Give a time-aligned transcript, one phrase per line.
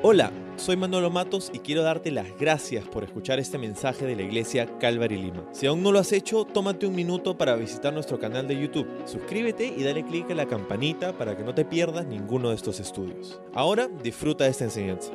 [0.00, 4.22] Hola, soy Manolo Matos y quiero darte las gracias por escuchar este mensaje de la
[4.22, 5.52] iglesia Calvary Lima.
[5.52, 8.86] Si aún no lo has hecho, tómate un minuto para visitar nuestro canal de YouTube.
[9.08, 12.78] Suscríbete y dale clic a la campanita para que no te pierdas ninguno de estos
[12.78, 13.40] estudios.
[13.52, 15.10] Ahora disfruta de esta enseñanza.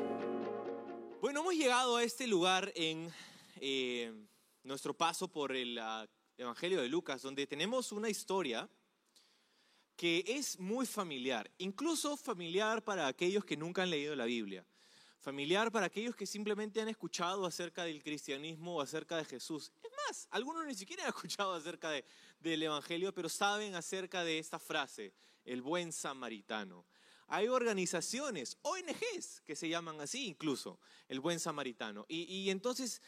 [1.21, 3.09] Bueno, hemos llegado a este lugar en
[3.61, 4.11] eh,
[4.63, 6.05] nuestro paso por el ah,
[6.37, 8.69] Evangelio de Lucas, donde tenemos una historia
[9.95, 14.65] que es muy familiar, incluso familiar para aquellos que nunca han leído la Biblia
[15.23, 19.71] familiar para aquellos que simplemente han escuchado acerca del cristianismo o acerca de Jesús.
[19.81, 21.89] Es más, algunos ni siquiera han escuchado acerca
[22.41, 25.13] del Evangelio, pero saben acerca de esta frase,
[25.45, 26.85] el buen samaritano.
[27.27, 30.77] Hay organizaciones, ONGs, que se llaman así incluso,
[31.07, 32.05] el buen samaritano.
[32.09, 33.01] Y, entonces,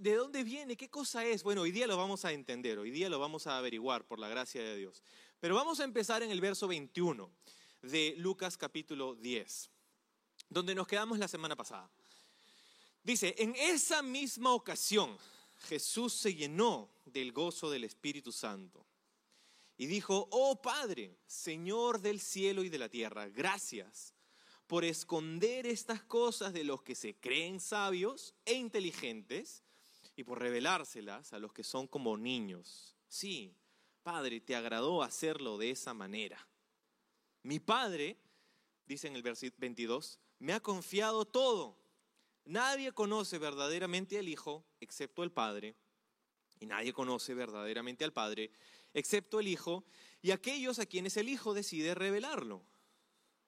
[0.00, 0.76] ¿de dónde viene?
[0.76, 1.44] ¿Qué cosa es?
[1.44, 4.28] Bueno, hoy día lo vamos a entender, hoy día lo vamos a averiguar por la
[4.28, 5.04] gracia de Dios.
[5.38, 7.30] Pero vamos a empezar en el verso 21
[7.82, 9.77] de Lucas capítulo 10
[10.48, 11.90] donde nos quedamos la semana pasada.
[13.02, 15.16] Dice, en esa misma ocasión
[15.68, 18.86] Jesús se llenó del gozo del Espíritu Santo
[19.76, 24.14] y dijo, oh Padre, Señor del cielo y de la tierra, gracias
[24.66, 29.62] por esconder estas cosas de los que se creen sabios e inteligentes
[30.14, 32.94] y por revelárselas a los que son como niños.
[33.08, 33.54] Sí,
[34.02, 36.46] Padre, te agradó hacerlo de esa manera.
[37.42, 38.18] Mi Padre,
[38.84, 41.76] dice en el versículo 22, me ha confiado todo.
[42.44, 45.76] Nadie conoce verdaderamente al Hijo excepto el Padre,
[46.60, 48.50] y nadie conoce verdaderamente al Padre
[48.94, 49.84] excepto el Hijo,
[50.22, 52.64] y aquellos a quienes el Hijo decide revelarlo.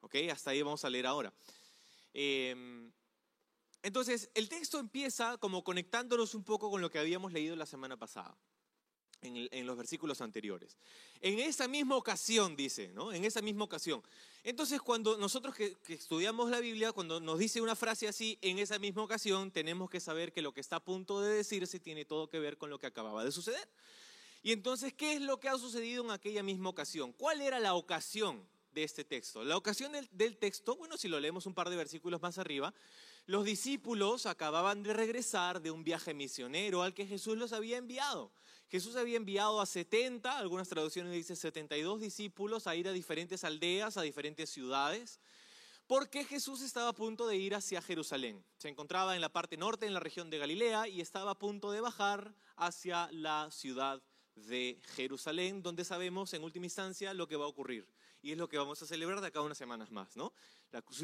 [0.01, 0.17] ¿Ok?
[0.31, 1.33] Hasta ahí vamos a leer ahora.
[2.13, 2.93] Em,
[3.83, 7.97] entonces, el texto empieza como conectándonos un poco con lo que habíamos leído la semana
[7.97, 8.37] pasada
[9.23, 10.77] en, los versículos anteriores.
[11.21, 13.13] En esa misma ocasión, dice, ¿no?
[13.13, 14.03] En esa misma ocasión.
[14.43, 18.79] Entonces, cuando nosotros que, estudiamos la Biblia, cuando nos dice una frase así, en esa
[18.79, 22.29] misma ocasión, tenemos que saber que lo que está a punto de decirse tiene todo
[22.29, 23.69] que ver con lo que acababa de suceder.
[24.43, 27.13] Y entonces, ¿qué es lo que ha sucedido en aquella misma ocasión?
[27.13, 28.43] ¿Cuál era la ocasión
[28.73, 29.45] de este texto?
[29.45, 32.73] La ocasión del texto, bueno, si lo leemos un par de versículos más arriba,
[33.27, 38.33] los discípulos acababan de regresar de un viaje misionero al que Jesús los había enviado.
[38.71, 43.97] Jesús había enviado a 70, algunas traducciones dicen 72 discípulos a ir a diferentes aldeas,
[43.97, 45.19] a diferentes ciudades,
[45.89, 48.45] porque Jesús estaba a punto de ir hacia Jerusalén.
[48.59, 51.73] Se encontraba en la parte norte, en la región de Galilea, y estaba a punto
[51.73, 54.01] de bajar hacia la ciudad
[54.37, 57.89] de Jerusalén, donde sabemos en última instancia lo que va a ocurrir.
[58.23, 60.33] Y es lo que vamos a celebrar de acá unas semanas más, ¿no?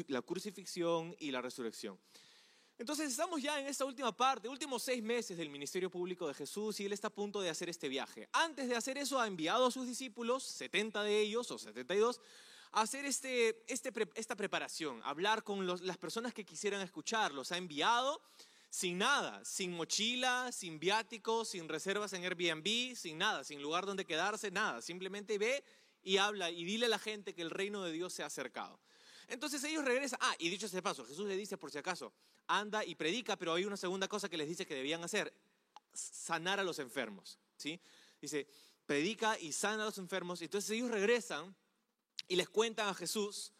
[0.07, 1.99] La, crucifixión y la resurrección.
[2.79, 6.79] Entonces estamos ya en esta última parte, últimos seis meses del ministerio público de Jesús
[6.79, 8.29] y Él está a punto de hacer este viaje.
[8.33, 12.21] Antes de hacer eso ha enviado a sus discípulos, 70 de ellos o 72,
[12.73, 17.33] a hacer este, este, esta preparación, hablar con las personas que quisieran escuchar.
[17.33, 18.21] Los ha enviado
[18.69, 24.05] sin nada, sin mochila, sin viáticos, sin reservas en Airbnb, sin nada, sin lugar donde
[24.05, 24.83] quedarse, nada.
[24.83, 25.63] Simplemente ve
[26.03, 28.79] y habla y dile a la gente que el reino de Dios se ha acercado.
[29.27, 30.19] Entonces ellos regresan.
[30.21, 32.13] Ah, y dicho ese paso, Jesús le dice por si acaso,
[32.47, 35.33] anda y predica, pero hay una segunda cosa que les dice que debían hacer,
[35.93, 37.37] sanar a los enfermos.
[37.57, 37.79] ¿sí?
[38.21, 38.47] Dice,
[38.85, 40.41] predica y sana a los enfermos.
[40.41, 41.55] Entonces ellos regresan
[42.27, 43.53] y les cuentan a Jesús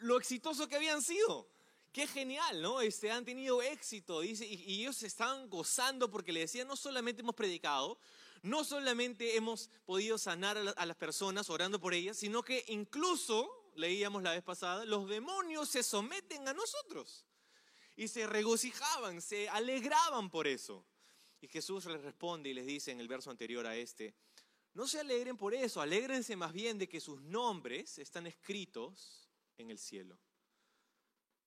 [0.00, 1.48] lo exitoso que habían sido.
[1.92, 2.80] Qué genial, ¿no?
[2.80, 4.20] Este, han tenido éxito.
[4.20, 7.98] Dice, y, ellos se estaban gozando porque le decían, no solamente hemos predicado,
[8.42, 14.22] no solamente hemos podido sanar a las personas orando por ellas, sino que incluso, leíamos
[14.22, 17.24] la vez pasada, los demonios se someten a nosotros
[17.98, 20.86] y se regocijaban, se alegraban por eso.
[21.40, 24.14] Y Jesús les responde y les dice en el verso anterior a este,
[24.72, 29.72] no se alegren por eso, alégrense más bien de que sus nombres están escritos en
[29.72, 30.16] el cielo.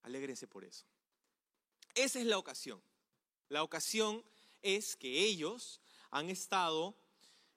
[0.02, 0.86] Alégrense por eso.
[1.96, 2.84] Esa es la ocasión.
[3.48, 4.22] La ocasión
[4.62, 5.80] es que ellos
[6.10, 6.98] han estado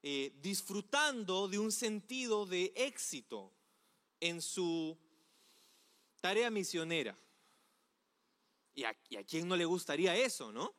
[0.04, 3.52] eh, disfrutando de un sentido de éxito
[4.20, 4.96] en su
[6.20, 7.18] tarea misionera.
[8.74, 8.94] ¿Y a,
[9.24, 10.74] quién no le gustaría eso, no?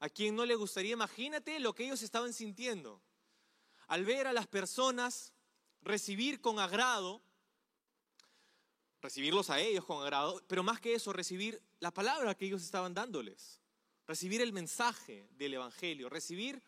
[0.00, 0.92] ¿A quién no le gustaría?
[0.92, 3.02] Imagínate lo que ellos estaban sintiendo.
[3.86, 5.32] Al ver a las personas
[5.80, 7.22] recibir con agrado,
[9.00, 12.94] recibirlos a ellos con agrado, pero más que eso, recibir la palabra que ellos estaban
[12.94, 13.60] dándoles,
[14.06, 16.62] recibir el mensaje del Evangelio, recibir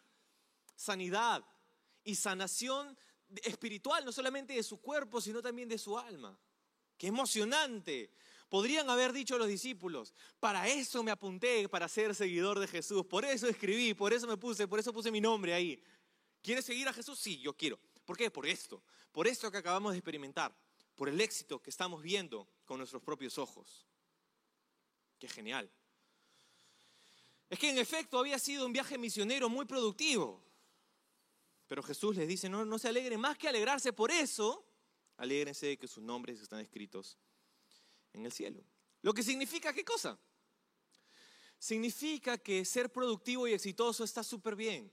[0.74, 1.44] sanidad
[2.04, 2.96] y sanación
[3.42, 6.38] espiritual, no solamente de su cuerpo, sino también de su alma.
[6.96, 8.12] Qué emocionante
[8.54, 13.24] Podrían haber dicho los discípulos, para eso me apunté, para ser seguidor de Jesús, por
[13.24, 15.82] eso escribí, por eso me puse, por eso puse mi nombre ahí.
[16.40, 17.18] ¿Quieres seguir a Jesús?
[17.18, 17.80] Sí, yo quiero.
[18.04, 18.30] ¿Por qué?
[18.30, 18.80] Por esto,
[19.10, 20.56] por esto que acabamos de experimentar,
[20.94, 23.88] por el éxito que estamos viendo con nuestros propios ojos.
[25.18, 25.68] Qué genial.
[27.50, 30.40] Es que en efecto había sido un viaje misionero muy productivo.
[31.66, 34.64] Pero Jesús les dice, no, no se alegren más que alegrarse por eso,
[35.16, 37.18] alégrense de que sus nombres están escritos
[38.14, 38.64] en el cielo.
[39.02, 40.18] Lo que significa, ¿qué cosa?
[41.58, 44.90] Significa que ser productivo y exitoso está súper bien.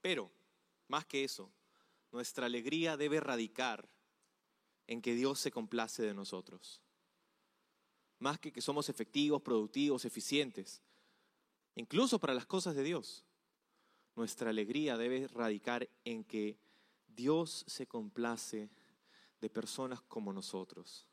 [0.00, 0.30] Pero,
[0.86, 1.52] más que eso,
[2.10, 3.88] nuestra alegría debe radicar
[4.86, 6.80] en que Dios se complace de nosotros.
[8.18, 10.80] Más que que somos efectivos, productivos, eficientes.
[11.74, 13.24] Incluso para las cosas de Dios.
[14.16, 16.58] Nuestra alegría debe radicar en que
[17.06, 18.68] Dios se complace
[19.40, 21.06] de personas como nosotros,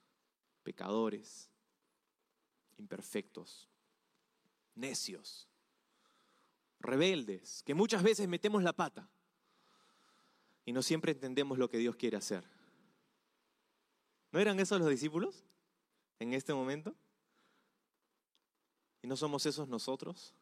[0.65, 1.47] pecadores,
[2.77, 3.69] imperfectos,
[4.73, 5.47] necios,
[6.79, 9.07] rebeldes, que muchas veces metemos la pata
[10.65, 12.43] y no siempre entendemos lo que Dios quiere hacer.
[14.31, 15.45] ¿No eran esos los discípulos
[16.19, 16.95] en este momento?
[19.03, 20.33] ¿Y no somos esos nosotros?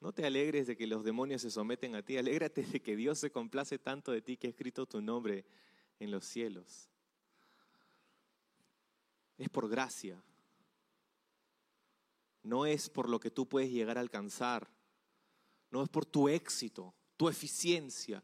[0.00, 3.18] No te alegres de que los demonios se someten a ti, alégrate de que Dios
[3.18, 5.44] se complace tanto de ti que ha escrito tu nombre
[6.00, 6.88] en los cielos.
[9.38, 10.22] Es por gracia.
[12.42, 14.70] No es por lo que tú puedes llegar a alcanzar.
[15.70, 18.22] No es por tu éxito, tu eficiencia.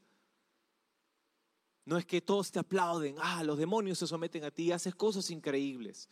[1.85, 5.31] No es que todos te aplauden, ah, los demonios se someten a ti haces cosas
[5.31, 6.09] increíbles.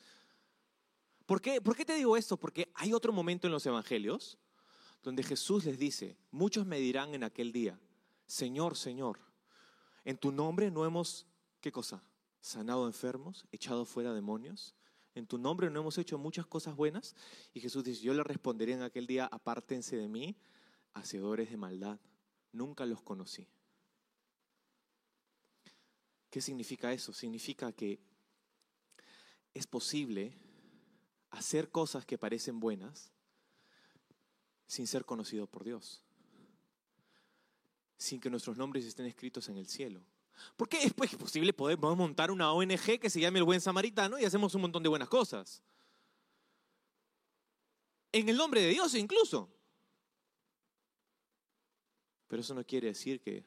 [1.26, 2.38] ¿Por qué, ¿Por qué te digo esto?
[2.38, 4.38] Porque hay otro momento en los evangelios
[5.02, 7.78] donde Jesús les dice, muchos me dirán en aquel día,
[8.26, 9.20] Señor, Señor,
[10.04, 11.26] en tu nombre no hemos,
[11.60, 12.02] ¿qué cosa?
[12.40, 14.74] Sanado enfermos, echado fuera demonios.
[15.18, 17.16] En tu nombre no hemos hecho muchas cosas buenas.
[17.52, 20.36] Y Jesús dice, yo le responderé en aquel día, apártense de mí,
[20.94, 21.98] hacedores de maldad.
[22.52, 23.48] Nunca los conocí.
[26.30, 27.12] ¿Qué significa eso?
[27.12, 27.98] Significa que
[29.54, 30.34] es posible
[31.30, 33.10] hacer cosas que parecen buenas,
[34.68, 36.04] sin ser conocido por Dios,
[37.96, 40.00] sin que nuestros nombres estén escritos en el cielo.
[40.56, 44.24] ¿Por qué es posible poder montar una ONG que se llame el Buen Samaritano y
[44.24, 45.62] hacemos un montón de buenas cosas?
[48.12, 49.50] En el nombre de Dios incluso.
[52.28, 53.44] Pero eso no quiere decir que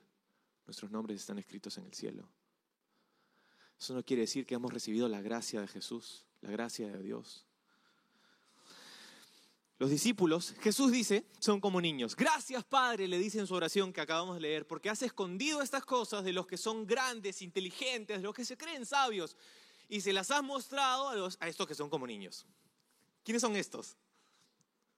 [0.65, 2.27] nuestros nombres están escritos en el cielo.
[3.79, 7.47] Eso no quiere decir que hemos recibido la gracia de Jesús, la gracia de Dios.
[9.81, 12.15] Los discípulos, Jesús dice, son como niños.
[12.15, 15.83] Gracias Padre, le dice en su oración que acabamos de leer, porque has escondido estas
[15.85, 19.35] cosas de los que son grandes, inteligentes, de los que se creen sabios,
[19.89, 22.45] y se las has mostrado a, los, estos que son como niños.
[23.23, 23.97] ¿Quiénes son estos?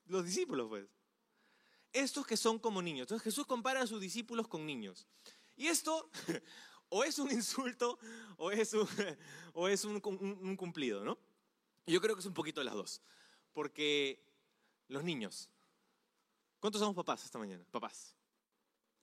[0.06, 0.86] Los discípulos, pues.
[1.94, 3.06] Estos que son como niños.
[3.06, 5.08] Entonces Jesús compara a sus discípulos con niños.
[5.56, 6.10] Y esto
[6.90, 7.98] o es un insulto
[8.36, 8.86] o es un,
[9.54, 11.18] o es un, un cumplido, ¿no?
[11.88, 13.02] Yo creo que es un poquito de las dos.
[13.54, 14.33] Porque
[14.88, 15.50] los niños.
[16.60, 17.66] ¿Cuántos somos papás esta mañana?
[17.72, 18.16] Papás.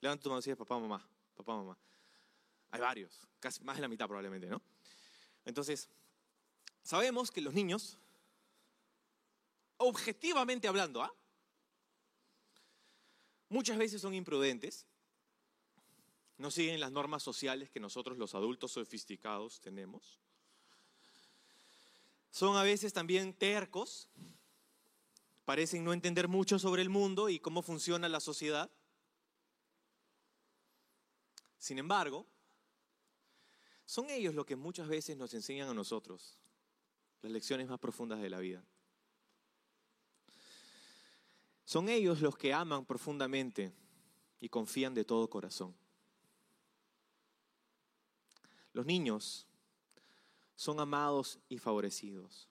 [0.00, 1.06] Levanta tu mano y papá, mamá,
[1.37, 1.79] papá, mamá.
[2.71, 4.62] Hay varios, casi más de la mitad probablemente, ¿no?
[5.44, 5.88] Entonces,
[6.82, 7.99] sabemos que los niños,
[9.77, 11.12] objetivamente hablando, ¿ah?
[13.49, 14.87] muchas veces son imprudentes,
[16.38, 20.19] no siguen las normas sociales que nosotros los adultos sofisticados tenemos.
[22.31, 24.08] Son a veces también tercos,
[25.51, 28.71] parecen no entender mucho sobre el mundo y cómo funciona la sociedad.
[31.59, 32.25] Sin embargo,
[33.85, 36.39] son ellos los que muchas veces nos enseñan a nosotros
[37.21, 38.65] las lecciones más profundas de la vida.
[41.65, 43.73] Son ellos los que aman profundamente
[44.41, 45.75] y confían de todo corazón.
[48.73, 49.49] Los niños
[50.55, 52.50] son amados y favorecidos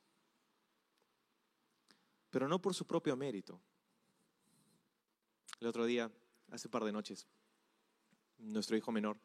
[2.29, 3.59] pero no por su propio mérito.
[5.59, 6.12] El otro día,
[6.51, 7.27] hace un par de noches,
[8.38, 9.19] nuestro hijo menor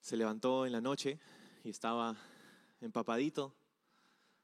[0.00, 1.18] se levantó en la noche
[1.64, 2.16] y estaba
[2.80, 3.54] empapadito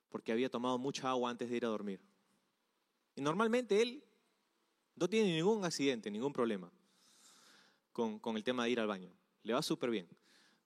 [0.09, 2.00] porque había tomado mucha agua antes de ir a dormir.
[3.14, 4.05] Y normalmente él
[4.95, 6.71] no tiene ningún accidente, ningún problema
[7.93, 9.11] con, el tema de ir al baño.
[9.43, 10.09] Le va súper bien.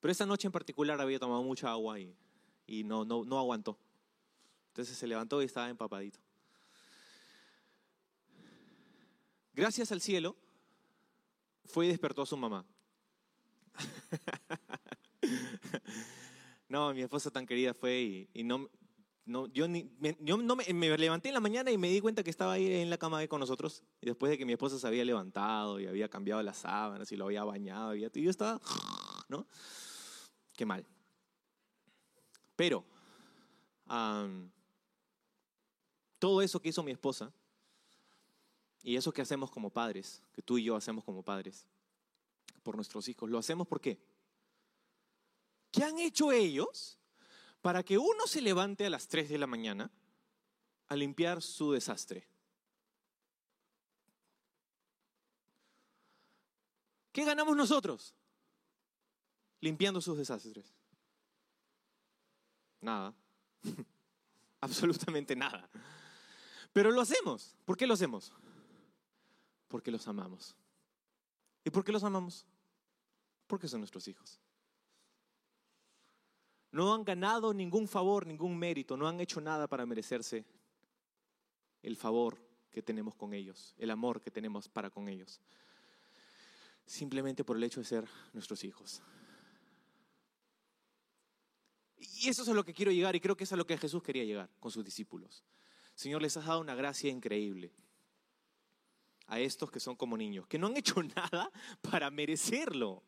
[0.01, 2.17] Pero esa noche en particular había tomado mucha agua y,
[2.67, 3.79] y no, no, no aguantó.
[4.69, 6.19] Entonces se levantó y estaba empapadito.
[9.53, 10.37] Gracias al cielo,
[11.65, 12.65] fue y despertó a su mamá.
[16.69, 18.69] no, mi esposa tan querida fue y, no,
[19.25, 19.89] no, yo, me,
[20.21, 22.99] no me, levanté en la mañana y me di cuenta que estaba ahí en la
[22.99, 23.83] cama con nosotros.
[24.01, 27.17] Y después de que mi esposa se había levantado y había cambiado las sábanas y
[27.17, 28.61] lo había bañado, y yo estaba,
[29.29, 29.47] ¿no?
[30.55, 30.87] Qué mal.
[32.57, 32.85] Pero
[36.19, 37.33] Todo eso que hizo mi esposa
[38.83, 41.67] y eso que hacemos como padres, que tú y yo hacemos como padres,
[42.63, 44.01] por nuestros hijos, ¿lo hacemos por qué?
[45.71, 46.99] ¿Qué han hecho ellos
[47.61, 49.91] para que uno se levante a las 3 de la mañana
[50.89, 52.27] a limpiar su desastre?
[57.13, 58.15] ¿Qué ganamos nosotros
[59.61, 60.73] limpiando sus desastres?
[62.81, 63.15] Nada.
[64.61, 65.69] Absolutamente nada.
[66.73, 67.55] Pero lo hacemos.
[67.65, 68.33] ¿Por qué lo hacemos?
[69.71, 70.57] Porque los amamos.
[71.65, 72.45] ¿Y por qué los amamos?
[73.47, 74.41] Porque son nuestros hijos.
[76.73, 80.45] No han ganado ningún favor, ningún mérito, no han hecho nada para merecerse
[81.83, 82.37] el favor
[82.71, 85.41] que tenemos con ellos, el amor que tenemos para con ellos.
[86.85, 89.01] Simplemente por el hecho de ser nuestros hijos.
[91.97, 93.79] Y eso es a lo que quiero llegar y creo que es a lo que
[93.79, 95.45] Jesús quería llegar con sus discípulos.
[95.95, 97.73] Señor, les has dado una gracia increíble
[99.31, 103.03] a estos que son como niños, que no han hecho nada para merecerlo.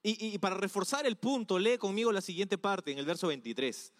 [0.00, 3.92] Y, para reforzar el punto, lee conmigo la siguiente parte en el verso 23.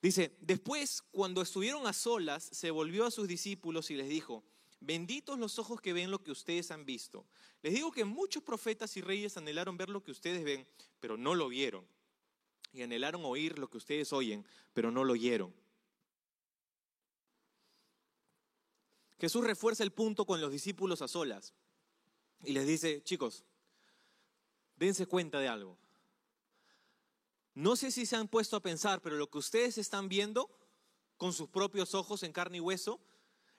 [0.00, 4.44] Dice, después, cuando estuvieron a solas, se volvió a sus discípulos y les dijo,
[4.78, 7.26] benditos los ojos que ven lo que ustedes han visto.
[7.62, 10.68] Les digo que muchos profetas y reyes anhelaron ver lo que ustedes ven,
[11.00, 11.84] pero no lo vieron.
[12.72, 15.52] Y anhelaron oír lo que ustedes oyen, pero no lo oyeron.
[19.18, 21.52] Jesús refuerza el punto con los discípulos a solas
[22.44, 23.44] y les dice, chicos,
[24.76, 25.76] dense cuenta de algo.
[27.54, 30.48] No sé si se han puesto a pensar, pero lo que ustedes están viendo
[31.16, 33.00] con sus propios ojos en carne y hueso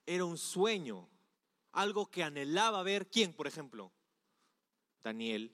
[0.06, 1.10] era un sueño,
[1.74, 3.92] algo que anhelaba ver quién, por ejemplo,
[5.04, 5.54] Daniel,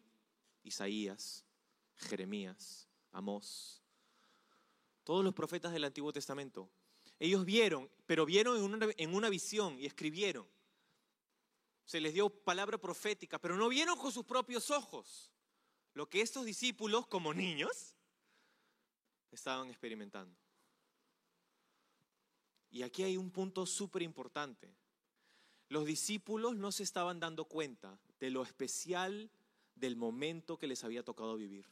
[0.64, 1.44] Isaías,
[1.96, 3.82] Jeremías, Amós,
[5.04, 6.70] todos los profetas del Antiguo Testamento.
[7.20, 8.58] Ellos vieron, pero vieron
[8.98, 10.48] en una, visión y escribieron.
[11.86, 15.32] Se les dio palabra profética, pero no vieron con sus propios ojos
[15.94, 17.96] lo que estos discípulos, como niños,
[19.32, 20.36] estaban experimentando.
[22.70, 24.76] Y aquí hay un punto súper importante.
[25.70, 29.32] Los discípulos no se estaban dando cuenta de lo especial
[29.76, 31.66] del momento que les había tocado vivir.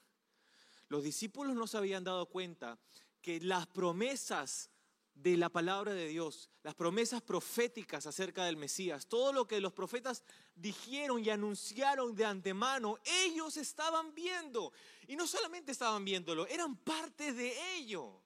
[0.88, 2.80] Los discípulos no se habían dado cuenta
[3.22, 4.70] que las promesas
[5.16, 9.74] de la palabra de Dios, las promesas proféticas acerca del Mesías, todo lo que los
[9.74, 10.24] profetas
[10.56, 14.74] dijeron y anunciaron de antemano, ellos estaban viendo.
[15.08, 18.22] Y no solamente estaban viéndolo, eran parte de ello.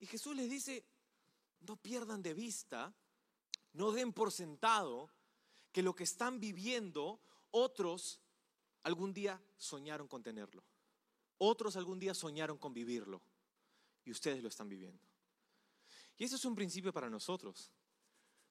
[0.00, 0.84] Y Jesús les dice,
[1.60, 2.92] no pierdan de vista,
[3.74, 5.10] no den por sentado
[5.72, 8.20] que lo que están viviendo, otros
[8.82, 10.64] algún día soñaron con tenerlo.
[11.38, 13.22] Otros algún día soñaron con vivirlo
[14.04, 15.02] y ustedes lo están viviendo.
[16.16, 17.70] Y eso es un principio para nosotros.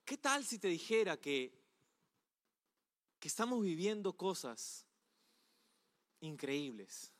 [0.03, 1.53] ¿Qué tal si te dijera que,
[3.19, 4.85] que estamos viviendo cosas
[6.21, 7.11] increíbles?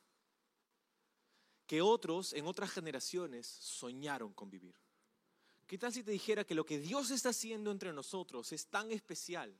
[1.67, 4.75] Que otros en otras generaciones soñaron con vivir.
[5.67, 8.91] ¿Qué tal si te dijera que lo que Dios está haciendo entre nosotros es tan
[8.91, 9.57] especial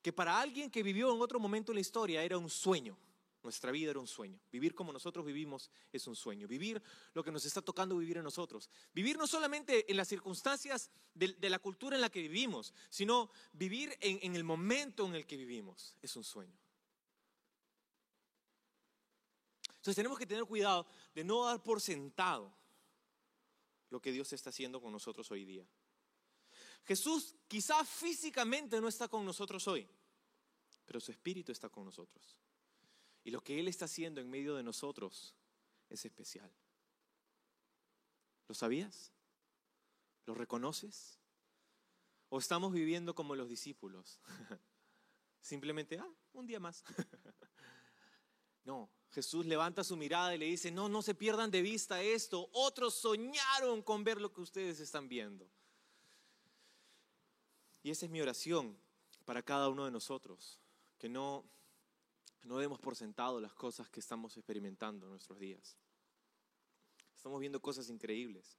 [0.00, 2.96] que para alguien que vivió en otro momento en la historia era un sueño?
[3.42, 4.38] Nuestra vida era un sueño.
[4.52, 6.46] Vivir como nosotros vivimos es un sueño.
[6.46, 6.82] Vivir
[7.14, 8.68] lo que nos está tocando vivir a nosotros.
[8.92, 13.96] Vivir no solamente en las circunstancias de, la cultura en la que vivimos, sino vivir
[14.00, 16.58] en, en el momento en el que vivimos es un sueño.
[19.68, 22.54] Entonces tenemos que tener cuidado de no dar por sentado
[23.88, 25.66] lo que Dios está haciendo con nosotros hoy día.
[26.84, 29.88] Jesús quizá físicamente no está con nosotros hoy,
[30.84, 32.36] pero su espíritu está con nosotros.
[33.24, 35.34] Y lo que Él está haciendo en medio de nosotros
[35.88, 36.50] es especial.
[38.48, 39.12] ¿Lo sabías?
[40.26, 41.18] ¿Lo reconoces?
[42.28, 44.20] ¿O estamos viviendo como los discípulos?
[45.40, 46.84] Simplemente, ah, un día más.
[48.64, 52.48] no, Jesús levanta su mirada y le dice, no, no se pierdan de vista esto.
[52.52, 55.50] Otros soñaron con ver lo que ustedes están viendo.
[57.82, 58.78] Y esa es mi oración
[59.24, 60.60] para cada uno de nosotros,
[60.98, 61.44] que no
[62.42, 65.76] no demos por sentado las cosas que estamos experimentando en nuestros días.
[67.14, 68.58] Estamos viendo cosas increíbles.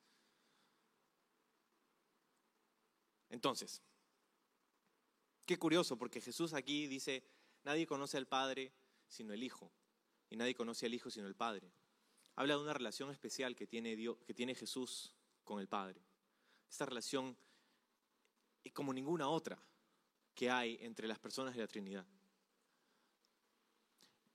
[3.30, 3.82] Entonces,
[5.46, 7.24] qué curioso, porque Jesús aquí dice,
[7.64, 8.74] nadie conoce al Padre
[9.08, 9.72] sino el Hijo,
[10.30, 11.72] y nadie conoce al Hijo sino el Padre.
[12.36, 16.02] Habla de una relación especial que tiene, Dios, que tiene Jesús con el Padre.
[16.70, 17.36] Esta relación
[18.74, 19.62] como ninguna otra
[20.34, 22.06] que hay entre las personas de la Trinidad.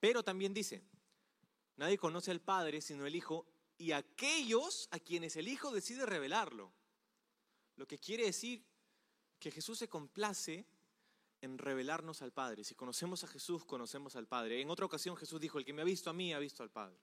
[0.06, 0.84] Pero también dice,
[1.75, 3.44] nadie conoce al Padre sino el Hijo
[3.76, 6.72] y aquellos a quienes el Hijo decide revelarlo.
[7.75, 8.64] Lo que quiere decir
[9.40, 10.64] que Jesús se complace
[11.40, 12.62] en revelarnos al Padre.
[12.62, 14.60] Si conocemos a Jesús, conocemos al Padre.
[14.60, 16.70] En otra ocasión Jesús dijo, el que me ha visto a mí, ha visto al
[16.70, 17.00] Padre.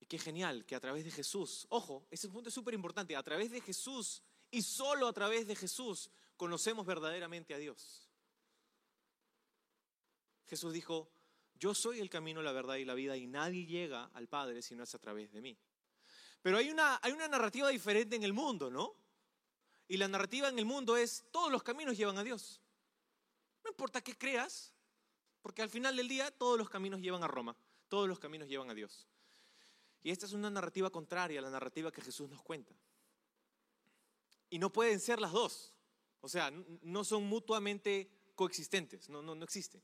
[0.00, 3.22] Y qué genial que a través de Jesús, ojo, ese punto es súper importante, a
[3.22, 8.10] través de Jesús y solo a través de Jesús conocemos verdaderamente a Dios.
[10.46, 11.13] Jesús dijo,
[11.54, 14.74] yo soy el camino, la verdad y la vida y nadie llega al Padre si
[14.74, 15.56] no es a través de mí.
[16.42, 18.94] Pero hay una, hay una narrativa diferente en el mundo, ¿no?
[19.88, 22.60] Y la narrativa en el mundo es, todos los caminos llevan a Dios.
[23.62, 24.74] No importa qué creas,
[25.40, 27.56] porque al final del día todos los caminos llevan a Roma,
[27.88, 29.06] todos los caminos llevan a Dios.
[30.02, 32.74] Y esta es una narrativa contraria a la narrativa que Jesús nos cuenta.
[34.50, 35.72] Y no pueden ser las dos.
[36.20, 36.50] O sea,
[36.82, 39.82] no son mutuamente coexistentes, no, no, no existe.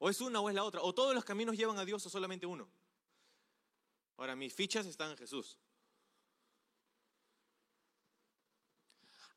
[0.00, 0.80] O es una o es la otra.
[0.82, 2.68] O todos los caminos llevan a Dios o solamente uno.
[4.16, 5.58] Ahora, mis fichas están en Jesús.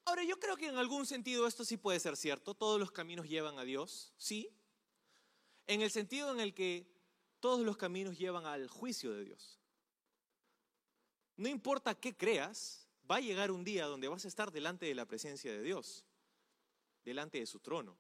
[0.06, 2.56] Ahora, yo creo que en algún sentido esto sí puede ser cierto.
[2.56, 4.50] Todos los caminos llevan a Dios, sí.
[5.68, 6.90] En el sentido en el que
[7.42, 9.60] todos los caminos llevan al juicio de Dios.
[11.36, 14.96] No importa qué creas, va a llegar un día donde vas a estar delante de
[14.96, 16.06] la presencia de Dios,
[17.04, 17.98] delante de su trono,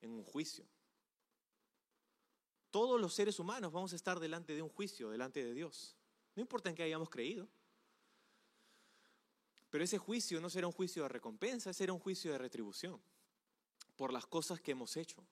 [0.00, 0.66] en un juicio.
[2.72, 5.94] Todos los seres humanos vamos a estar delante de un juicio, delante de Dios.
[6.34, 7.46] No importa en qué hayamos creído.
[9.68, 12.98] Pero ese juicio no será un juicio de recompensa, será un juicio de retribución
[13.94, 15.22] por las cosas que hemos hecho.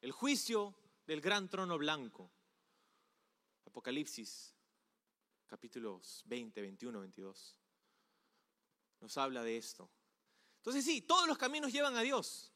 [0.00, 0.74] El juicio
[1.06, 2.30] del gran trono blanco.
[3.66, 4.54] Apocalipsis,
[5.46, 7.58] capítulos 20, 21, 22.
[9.00, 9.90] Nos habla de esto.
[10.56, 12.50] Entonces sí, todos los caminos llevan a Dios,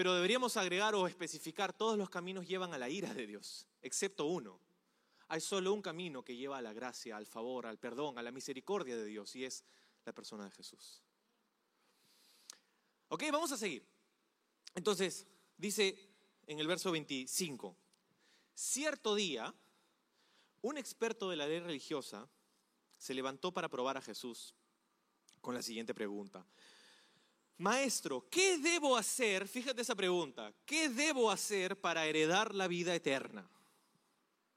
[0.00, 4.24] pero deberíamos agregar o especificar, todos los caminos llevan a la ira de Dios, excepto
[4.24, 4.58] uno.
[5.28, 8.30] Hay solo un camino que lleva a la gracia, al favor, al perdón, a la
[8.30, 9.62] misericordia de Dios, y es
[10.06, 11.02] la persona de Jesús.
[13.08, 13.86] Ok, vamos a seguir.
[14.74, 15.26] Entonces,
[15.58, 16.08] dice
[16.46, 17.76] en el verso 25,
[18.54, 19.54] cierto día,
[20.62, 22.26] un experto de la ley religiosa
[22.96, 24.54] se levantó para probar a Jesús
[25.42, 26.46] con la siguiente pregunta.
[27.60, 29.46] Maestro, ¿qué debo hacer?
[29.46, 30.50] Fíjate esa pregunta.
[30.64, 33.46] ¿Qué debo hacer para heredar la vida eterna?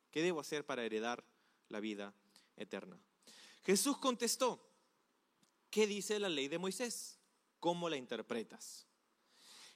[0.10, 1.22] ¿Qué debo hacer para heredar
[1.68, 2.14] la vida
[2.56, 2.98] eterna?
[3.66, 4.66] Jesús contestó,
[5.70, 7.20] ¿qué dice la ley de Moisés?
[7.60, 8.88] ¿Cómo la interpretas?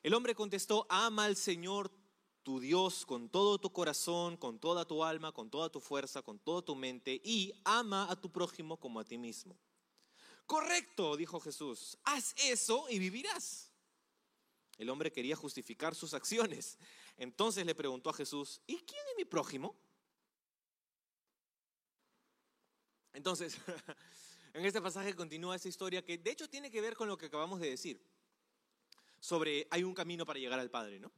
[0.03, 1.91] El hombre contestó, ama al Señor
[2.43, 6.39] tu Dios con todo tu corazón, con toda tu alma, con toda tu fuerza, con
[6.39, 9.57] toda tu mente y ama a tu prójimo como a ti mismo.
[10.47, 13.71] Correcto, dijo Jesús, haz eso y vivirás.
[14.77, 16.77] El hombre quería justificar sus acciones.
[17.17, 19.75] Entonces le preguntó a Jesús, ¿y quién es mi prójimo?
[23.13, 23.57] Entonces,
[24.57, 27.27] En este pasaje continúa esa historia que de hecho tiene que ver con lo que
[27.27, 28.01] acabamos de decir,
[29.19, 31.11] sobre hay un camino para llegar al Padre, ¿no?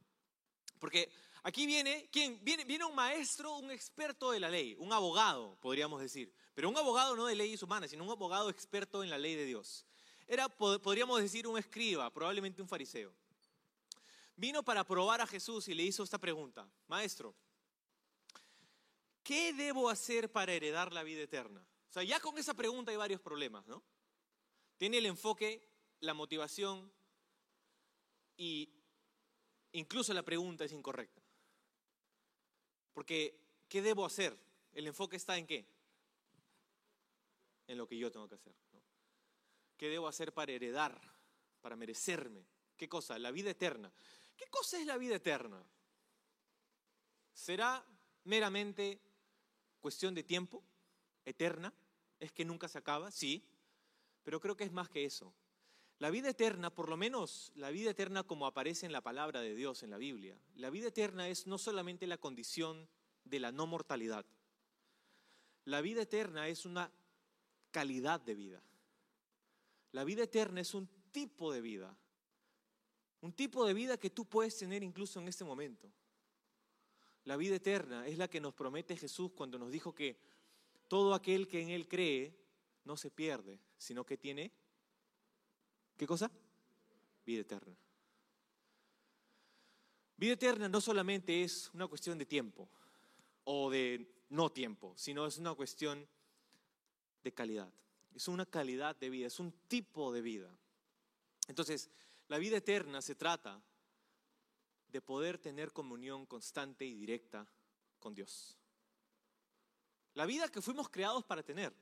[0.78, 1.10] Porque
[1.42, 2.08] aquí viene.
[2.42, 6.76] Viene, viene un maestro, un experto de la ley, un abogado, podríamos decir, pero un
[6.76, 9.86] abogado no de leyes humanas, sino un abogado experto en la ley de Dios.
[10.26, 13.12] Era, podríamos decir, un escriba, probablemente un fariseo.
[14.36, 17.34] Vino para probar a Jesús y le hizo esta pregunta, maestro,
[19.22, 21.66] ¿qué debo hacer para heredar la vida eterna?
[21.88, 23.82] O sea, ya con esa pregunta hay varios problemas, ¿no?
[24.78, 25.68] Tiene el enfoque,
[26.00, 26.90] la motivación
[28.36, 28.72] y
[29.72, 31.19] incluso la pregunta es incorrecta.
[32.92, 34.36] Porque, ¿qué debo hacer?
[34.72, 35.66] El enfoque está en qué?
[37.66, 38.54] En lo que yo tengo que hacer.
[39.76, 41.00] ¿Qué debo hacer para heredar,
[41.60, 42.44] para merecerme?
[42.76, 43.18] ¿Qué cosa?
[43.18, 43.92] La vida eterna.
[44.36, 45.62] ¿Qué cosa es la vida eterna?
[47.32, 47.84] ¿Será
[48.24, 49.00] meramente
[49.80, 50.62] cuestión de tiempo?
[51.24, 51.72] eterna,
[52.18, 53.44] es que nunca se acaba, sí,
[54.22, 55.32] pero creo que es más que eso.
[56.00, 59.54] La vida eterna, por lo menos la vida eterna como aparece en la palabra de
[59.54, 62.88] Dios en la Biblia, la vida eterna es no solamente la condición
[63.24, 64.24] de la no mortalidad,
[65.66, 66.90] la vida eterna es una
[67.70, 68.62] calidad de vida.
[69.92, 71.94] La vida eterna es un tipo de vida,
[73.20, 75.92] un tipo de vida que tú puedes tener incluso en este momento.
[77.24, 80.18] La vida eterna es la que nos promete Jesús cuando nos dijo que
[80.88, 82.34] todo aquel que en Él cree
[82.84, 84.50] no se pierde, sino que tiene,
[86.00, 86.30] ¿qué cosa?
[87.26, 87.76] Vida eterna.
[90.16, 92.70] Vida eterna no solamente es una cuestión de tiempo
[93.44, 96.08] o de no tiempo, sino es una cuestión
[97.22, 97.70] de calidad.
[98.14, 100.50] Es una calidad de vida, es un tipo de vida.
[101.48, 101.90] Entonces,
[102.28, 103.62] la vida eterna se trata
[104.88, 107.46] de poder tener comunión constante y directa
[107.98, 108.56] con Dios
[110.14, 111.74] La vida que fuimos creados para tener,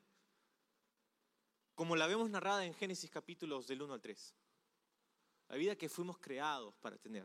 [1.78, 4.34] como la vemos narrada en Génesis capítulos del 1 al 3.
[5.46, 7.24] La vida que fuimos creados para tener,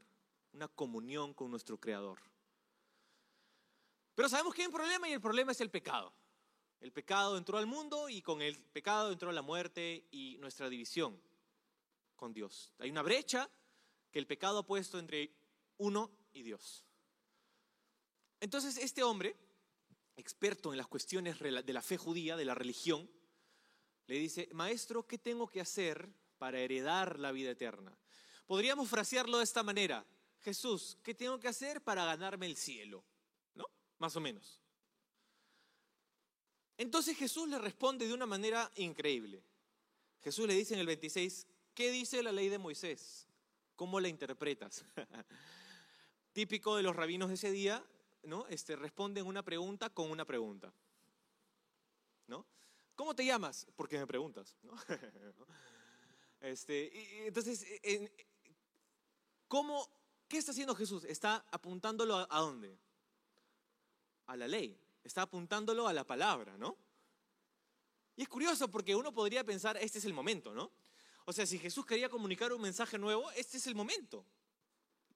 [0.52, 2.22] una comunión con nuestro Creador.
[4.14, 6.14] Pero sabemos que hay un problema y el problema es el pecado.
[6.80, 11.20] El pecado entró al mundo y con el pecado entró la muerte y nuestra división
[12.16, 12.72] con Dios.
[12.78, 13.50] Hay una brecha
[14.12, 15.34] que el pecado ha puesto entre
[15.80, 16.86] uno y Dios.
[18.40, 19.36] Entonces este hombre,
[20.16, 23.10] experto en las cuestiones de la fe judía, de la religión,
[24.08, 27.98] le dice, maestro, ¿qué tengo que hacer para heredar la vida eterna?
[28.46, 30.06] Podríamos frasearlo de esta manera,
[30.42, 33.04] Jesús, ¿qué tengo que hacer para ganarme el cielo?
[33.56, 33.66] ¿No?
[34.00, 34.62] Más o menos.
[36.78, 39.42] Entonces Jesús le responde de una manera increíble.
[40.22, 43.28] Jesús le dice en el 26, ¿qué dice la ley de Moisés?
[43.76, 44.84] ¿Cómo la interpretas?
[46.34, 47.84] Típico de los rabinos de ese día,
[48.24, 48.46] ¿no?
[48.48, 50.74] Este, responden una pregunta con una pregunta.
[52.28, 52.46] ¿No?
[53.04, 53.68] ¿Cómo te llamas?
[53.76, 54.56] Porque me preguntas.
[54.64, 54.72] ¿no?
[56.40, 57.66] Este, entonces,
[59.50, 59.90] ¿cómo,
[60.30, 61.04] ¿qué está haciendo Jesús?
[61.04, 62.80] Está apuntándolo a, a dónde?
[64.28, 64.80] A la ley.
[65.04, 66.78] Está apuntándolo a la palabra, ¿no?
[68.16, 70.72] Y es curioso porque uno podría pensar, este es el momento, ¿no?
[71.26, 74.26] O sea, si Jesús quería comunicar un mensaje nuevo, este es el momento.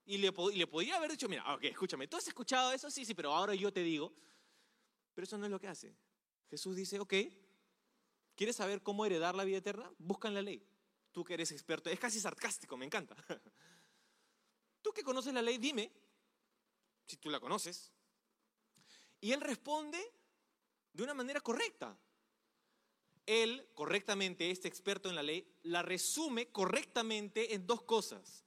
[0.05, 2.91] Y le, le podría haber dicho, mira, ok, escúchame, ¿tú has escuchado eso?
[2.91, 4.13] Sí, sí, pero ahora yo te digo.
[5.13, 5.95] Pero eso no es lo que hace.
[6.49, 7.13] Jesús dice, ok,
[8.37, 9.91] ¿quieres saber cómo heredar la vida eterna?
[9.97, 10.65] Busca en la ley.
[11.11, 13.17] Tú que eres experto, es casi sarcástico, me encanta.
[14.81, 15.91] Tú que conoces la ley, dime
[17.05, 17.91] si tú la conoces.
[19.19, 19.99] Y él responde
[20.93, 21.97] de una manera correcta
[23.27, 28.45] él correctamente, este experto en la ley, la resume correctamente en dos cosas.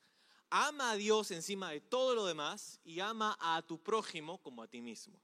[0.48, 4.68] Ama a Dios encima de todo lo demás y ama a tu prójimo como a
[4.68, 5.22] ti mismo.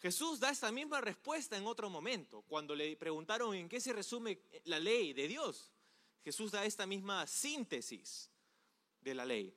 [0.00, 4.40] Jesús da esta misma respuesta en otro momento, cuando le preguntaron en qué se resume
[4.64, 5.72] la ley de Dios.
[6.22, 8.30] Jesús da esta misma síntesis
[9.00, 9.54] de la ley.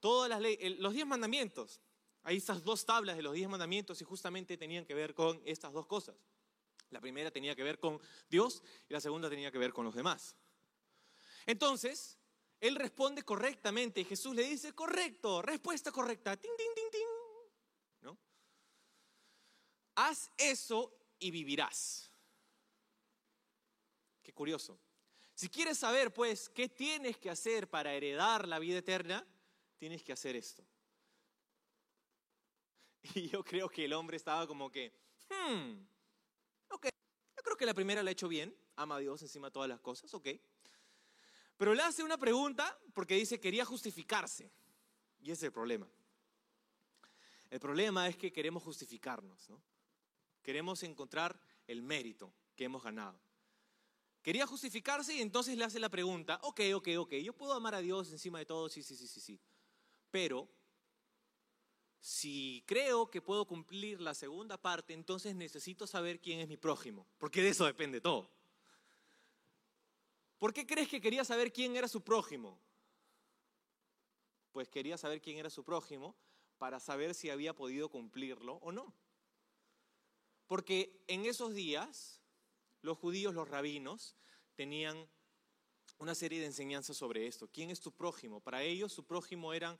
[0.00, 1.80] Todas las leyes, los diez mandamientos,
[2.22, 5.72] hay estas dos tablas de los diez mandamientos y justamente tenían que ver con estas
[5.72, 6.16] dos cosas.
[6.90, 9.94] La primera tenía que ver con Dios y la segunda tenía que ver con los
[9.94, 10.34] demás.
[11.46, 12.18] Entonces,
[12.60, 17.08] él responde correctamente y Jesús le dice, correcto, respuesta correcta, ting, ting, ting, ting.
[18.00, 18.18] ¿No?
[19.96, 22.10] Haz eso y vivirás.
[24.22, 24.78] Qué curioso.
[25.34, 29.26] Si quieres saber, pues, qué tienes que hacer para heredar la vida eterna,
[29.76, 30.64] tienes que hacer esto.
[33.14, 34.92] Y yo creo que el hombre estaba como que,
[35.30, 35.74] hmm,
[36.68, 36.86] Ok,
[37.36, 39.68] yo creo que la primera la ha hecho bien, ama a Dios encima de todas
[39.68, 40.28] las cosas, ok.
[41.56, 44.50] Pero le hace una pregunta porque dice quería justificarse.
[45.20, 45.88] Y ese es el problema.
[47.48, 49.62] El problema es que queremos justificarnos, ¿no?
[50.46, 53.18] Queremos encontrar el mérito que hemos ganado.
[54.22, 57.80] Quería justificarse y entonces le hace la pregunta, ok, ok, ok, yo puedo amar a
[57.80, 59.40] Dios encima de todo, sí, sí, sí, sí, sí.
[60.08, 60.48] Pero
[61.98, 67.08] si creo que puedo cumplir la segunda parte, entonces necesito saber quién es mi prójimo,
[67.18, 68.30] porque de eso depende todo.
[70.38, 72.56] ¿Por qué crees que quería saber quién era su prójimo?
[74.52, 76.14] Pues quería saber quién era su prójimo
[76.58, 78.94] para saber si había podido cumplirlo o no.
[80.46, 82.22] Porque en esos días
[82.82, 84.16] los judíos, los rabinos,
[84.54, 85.08] tenían
[85.98, 87.48] una serie de enseñanzas sobre esto.
[87.48, 88.40] ¿Quién es tu prójimo?
[88.40, 89.78] Para ellos su prójimo eran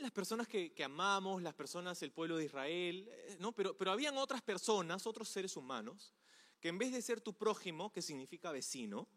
[0.00, 3.52] las personas que, amamos, las personas, el pueblo de Israel, eh, ¿no?
[3.52, 6.14] Pero, pero habían otras personas, otros seres humanos,
[6.60, 9.08] que en vez de ser tu prójimo, que significa vecino,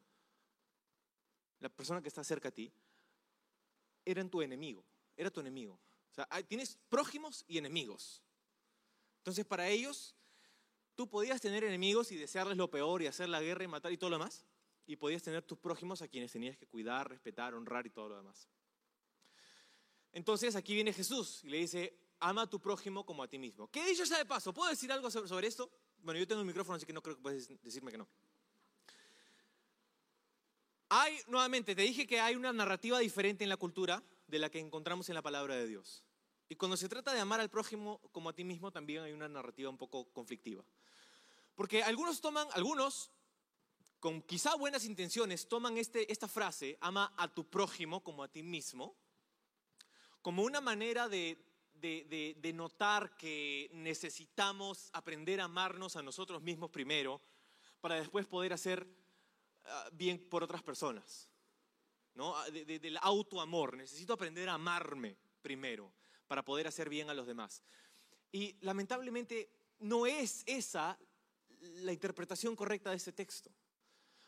[1.60, 2.72] la persona que está cerca a ti,
[4.06, 5.80] eran tu enemigo, era tu enemigo.
[6.12, 8.24] O sea, tienes prójimos y enemigos.
[9.18, 10.16] Entonces, para ellos,
[11.00, 13.98] tú podías tener enemigos y desearles lo peor y hacer la guerra y matar y
[13.98, 14.44] todo lo demás,
[14.86, 18.18] y podías tener tus prójimos a quienes tenías que cuidar, respetar, honrar y todo lo
[18.18, 18.50] demás.
[20.12, 23.70] Entonces aquí viene Jesús y le dice, ama a tu prójimo como a ti mismo.
[23.72, 24.54] ¿Qué dicho sea de paso?
[24.54, 25.72] ¿Puedo decir algo sobre esto?
[26.00, 28.08] Bueno, yo tengo el micrófono, así que no creo que puedas decirme que no.
[30.90, 34.60] Hay, nuevamente, te dije que hay una narrativa diferente en la cultura de la que
[34.60, 36.04] encontramos en la palabra de Dios.
[36.52, 39.30] Y cuando se trata de amar al prójimo como a ti mismo, también hay una
[39.30, 40.66] narrativa un poco conflictiva.
[41.54, 43.12] Porque algunos toman, algunos,
[44.00, 48.42] con quizá buenas intenciones, toman este, esta frase, ama a tu prójimo como a ti
[48.42, 48.96] mismo,
[50.24, 51.38] como una manera de,
[52.56, 57.22] notar que necesitamos aprender a amarnos a nosotros mismos primero
[57.80, 58.88] para después poder hacer
[59.66, 61.30] ah, bien por otras personas.
[62.16, 62.36] ¿no?
[62.36, 63.78] Ah, del autoamor.
[63.78, 65.99] Necesito aprender a amarme primero
[66.30, 67.64] para poder hacer bien a los demás.
[68.32, 70.98] Y lamentablemente no es esa
[71.82, 73.52] la interpretación correcta de este texto.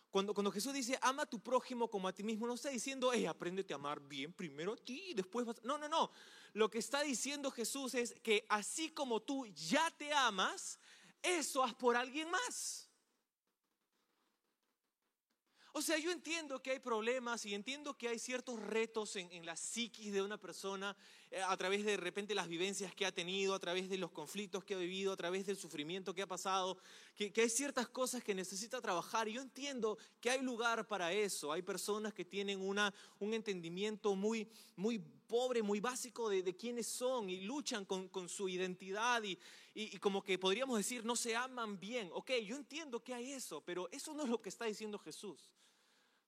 [0.09, 3.11] Cuando, cuando Jesús dice, ama a tu prójimo como a ti mismo, no está diciendo,
[3.13, 5.63] hey, apréndete a amar bien primero a ti y después vas...
[5.63, 6.11] No, no, no.
[6.53, 10.79] Lo que está diciendo Jesús es que así como tú ya te amas,
[11.21, 12.90] eso haz por alguien más.
[15.73, 19.55] O sea, yo entiendo que hay problemas y entiendo que hay ciertos retos en, la
[19.55, 20.97] psiquis de una persona
[21.29, 24.11] eh, a través de, de repente las vivencias que ha tenido, a través de los
[24.11, 26.77] conflictos que ha vivido, a través del sufrimiento que ha pasado,
[27.15, 29.29] que, hay ciertas cosas que necesita trabajar.
[29.29, 31.53] Y yo entiendo que hay lugar para eso.
[31.53, 35.01] Hay personas que tienen una, un entendimiento muy, muy
[35.31, 39.39] pobre, muy básico de, de quiénes son y luchan con, su identidad y,
[39.73, 42.09] y, y como que podríamos decir no se aman bien.
[42.11, 45.53] Ok, yo entiendo que hay eso, pero eso no es lo que está diciendo Jesús.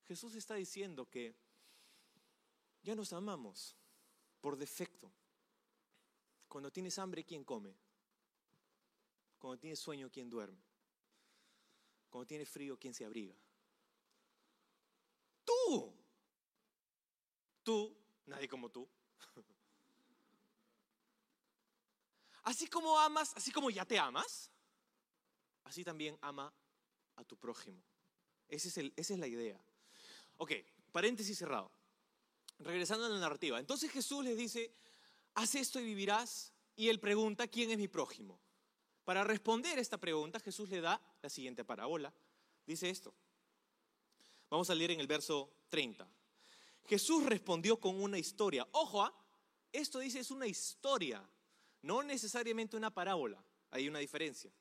[0.06, 1.36] Jesús está diciendo que
[2.82, 3.76] ya nos amamos
[4.40, 5.12] por defecto.
[6.48, 7.76] Cuando tienes hambre, ¿quién come?
[9.38, 10.64] Cuando tienes sueño, ¿quién duerme?
[12.10, 13.36] Cuando tienes frío, ¿quién se abriga?
[15.44, 15.94] Tú.
[17.64, 18.88] Tú, nadie como tú.
[22.44, 24.52] Así como amas, así como ya te amas,
[25.64, 26.54] así también ama
[27.16, 27.82] a tu prójimo.
[28.50, 29.64] Ese es esa es la idea.
[30.36, 30.52] Ok,
[30.92, 31.72] paréntesis cerrado.
[32.60, 33.60] Regresando a la narrativa.
[33.60, 34.76] Entonces Jesús les dice,
[35.36, 36.54] haz esto y vivirás.
[36.76, 38.42] Y él pregunta, ¿quién es mi prójimo?
[39.06, 42.14] Para responder esta pregunta, Jesús le da la siguiente parábola.
[42.66, 43.14] Dice esto.
[44.50, 46.08] Vamos a leer en el verso 30.
[46.86, 48.68] Jesús respondió con una historia.
[48.72, 49.14] Ojo, ¿ah?
[49.72, 51.28] esto dice es una historia,
[51.82, 53.44] no necesariamente una parábola.
[53.72, 54.52] Hay una diferencia.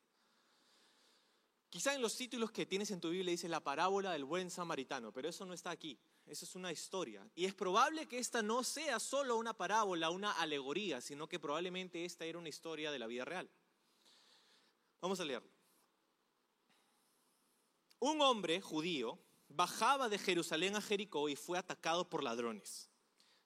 [1.69, 5.11] Quizá en los títulos que tienes en tu Biblia dice la parábola del buen samaritano,
[5.13, 5.99] pero eso no está aquí.
[6.27, 7.27] Eso es una historia.
[7.35, 12.05] Y es probable que esta no sea solo una parábola, una alegoría, sino que probablemente
[12.05, 13.51] esta era una historia de la vida real.
[15.01, 15.51] Vamos a leerlo.
[18.01, 19.19] Un hombre judío
[19.55, 22.91] bajaba de Jerusalén a Jericó y fue atacado por ladrones.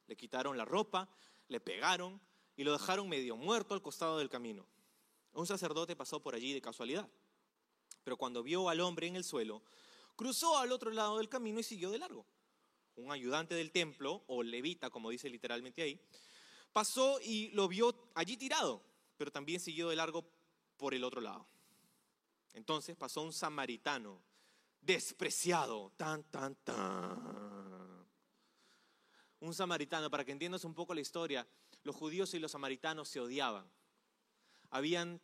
[0.06, 1.08] Le quitaron la ropa,
[1.48, 2.20] le pegaron
[2.56, 4.66] y lo dejaron medio muerto al costado del camino.
[5.32, 7.08] Un sacerdote pasó por allí de casualidad
[8.06, 9.64] pero cuando vio al hombre en el suelo,
[10.14, 12.24] cruzó al otro lado del camino y siguió de largo.
[12.94, 16.00] Un ayudante del templo, o levita, como dice literalmente ahí,
[16.72, 18.80] pasó y lo vio allí tirado,
[19.16, 20.24] pero también siguió de largo
[20.76, 21.48] por el otro lado.
[22.54, 24.22] Entonces pasó un samaritano,
[24.86, 28.06] despreciado, tan, tan, tan.
[29.40, 31.46] Un samaritano, para que entiendas un poco la historia,
[31.82, 33.68] los judíos y los samaritanos se odiaban.
[34.70, 35.20] Habían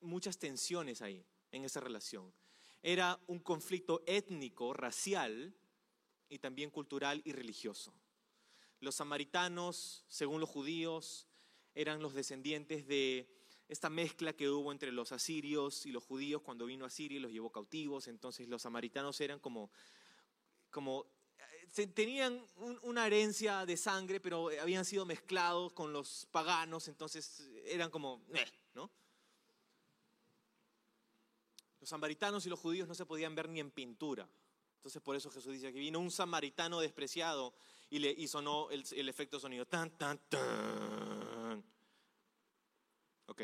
[0.00, 2.32] muchas tensiones ahí en esa relación.
[2.82, 5.54] Era un conflicto étnico, racial
[6.28, 7.92] y también cultural y religioso.
[8.80, 11.28] Los samaritanos, según los judíos,
[11.74, 13.28] eran los descendientes de
[13.68, 17.20] esta mezcla que hubo entre los asirios y los judíos cuando vino a Siria y
[17.20, 18.08] los llevó cautivos.
[18.08, 19.70] Entonces los samaritanos eran como,
[20.70, 21.06] como
[21.76, 22.44] eh, tenían
[22.82, 28.44] una herencia de sangre, pero habían sido mezclados con los paganos, entonces eran como, eh,
[28.74, 28.90] ¿no?
[31.80, 34.28] Los samaritanos y los judíos no se podían ver ni en pintura.
[34.76, 37.54] Entonces por eso Jesús dice que vino un samaritano despreciado
[37.88, 39.64] y, le, y sonó el, el efecto sonido.
[39.66, 41.21] Tan, tan, tan.
[43.26, 43.42] Ok.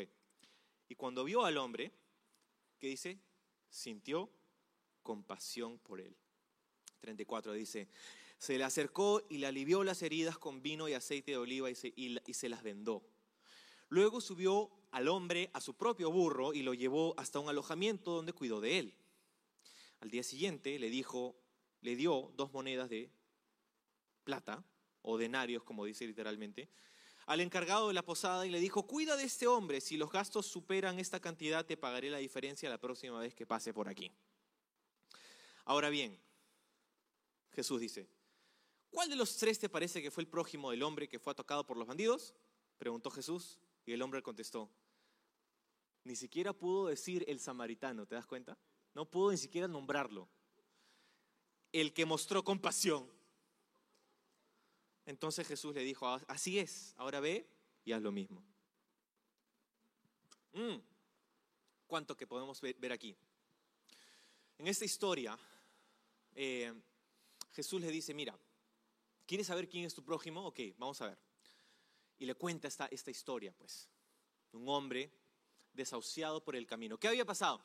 [0.87, 1.91] Y cuando vio al hombre,
[2.79, 3.19] ¿qué dice?
[3.69, 4.29] Sintió
[5.03, 6.15] compasión por él.
[7.01, 7.87] 34 dice,
[8.37, 11.75] se le acercó y le alivió las heridas con vino y aceite de oliva y
[11.75, 13.03] se, y se las vendó.
[13.89, 18.33] Luego subió al hombre a su propio burro y lo llevó hasta un alojamiento donde
[18.33, 18.93] cuidó de él.
[19.99, 21.35] Al día siguiente le dijo,
[21.81, 23.11] le dio dos monedas de
[24.23, 24.63] plata
[25.01, 26.69] o denarios, como dice literalmente,
[27.29, 30.47] al encargado de la posada y le dijo, cuida de este hombre, si los gastos
[30.47, 34.11] superan esta cantidad te pagaré la diferencia la próxima vez que pase por aquí.
[35.63, 36.19] Ahora bien,
[37.51, 38.09] Jesús dice,
[38.89, 41.67] ¿cuál de los tres te parece que fue el prójimo del hombre que fue atacado
[41.67, 42.33] por los bandidos?
[42.79, 43.59] Preguntó Jesús.
[43.85, 44.71] Y el hombre contestó,
[46.05, 48.57] ni siquiera pudo decir el samaritano, ¿te das cuenta?
[48.95, 50.27] No pudo ni siquiera nombrarlo.
[51.71, 53.07] El que mostró compasión.
[55.09, 57.49] Entonces Jesús le dijo, así es, ahora ve
[57.83, 58.43] y haz lo mismo.
[60.53, 60.75] Mm,
[61.87, 63.17] ¿Cuánto que podemos ver aquí?
[64.59, 65.35] En esta historia,
[66.35, 66.71] eh,
[67.53, 68.37] Jesús le dice, mira,
[69.25, 70.45] ¿quieres saber quién es tu prójimo?
[70.45, 71.17] Ok, vamos a ver
[72.19, 73.89] y le cuenta esta, esta historia, pues.
[74.51, 75.11] Un hombre
[75.73, 76.99] desahuciado por el camino.
[76.99, 77.63] ¿Qué había pasado?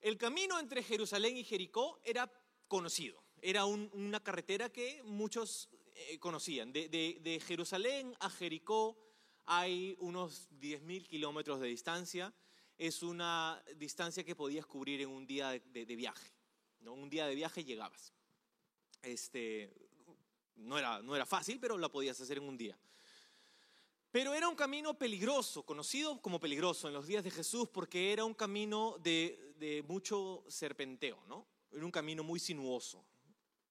[0.00, 2.28] El camino entre Jerusalén y Jericó era
[2.66, 6.72] conocido, era una carretera que muchos eh, conocían.
[6.72, 8.96] De, de, Jerusalén a Jericó
[9.44, 12.32] hay unos 10.000 kilómetros de distancia
[12.78, 16.32] es una distancia que podías cubrir en un día de, viaje.
[16.80, 16.94] ¿no?
[16.94, 18.12] Un día de viaje llegabas.
[19.02, 19.72] Este,
[20.56, 22.76] no, era, no era fácil, pero la podías hacer en un día.
[24.10, 28.24] Pero era un camino peligroso, conocido como peligroso en los días de Jesús, porque era
[28.24, 31.46] un camino de, de mucho serpenteo, ¿no?
[31.70, 33.04] Era un camino muy sinuoso.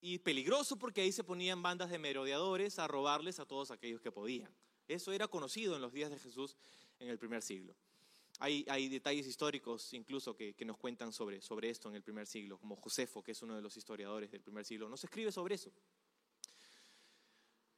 [0.02, 4.12] Y peligroso porque ahí se ponían bandas de merodeadores a robarles a todos aquellos que
[4.12, 4.52] podían.
[4.88, 6.58] Eso era conocido en los días de Jesús
[7.00, 7.76] en el primer siglo.
[8.40, 13.22] Hay, detalles históricos incluso que, nos cuentan sobre esto en el primer siglo, como Josefo,
[13.22, 15.72] que es uno de los historiadores del primer siglo, nos escribe sobre eso.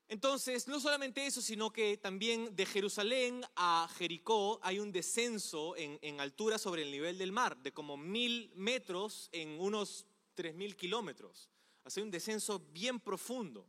[0.07, 6.19] Entonces, no solamente eso, sino que también de Jerusalén a Jericó hay un descenso en,
[6.19, 10.05] altura sobre el nivel del mar, de como mil metros en unos
[10.35, 11.49] tres mil kilómetros.
[11.83, 13.67] Hace un descenso bien profundo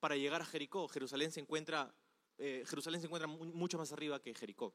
[0.00, 0.88] para llegar a Jericó.
[0.88, 1.94] Jerusalén se encuentra,
[2.38, 4.74] eh, Jerusalén se encuentra mucho más arriba que Jericó.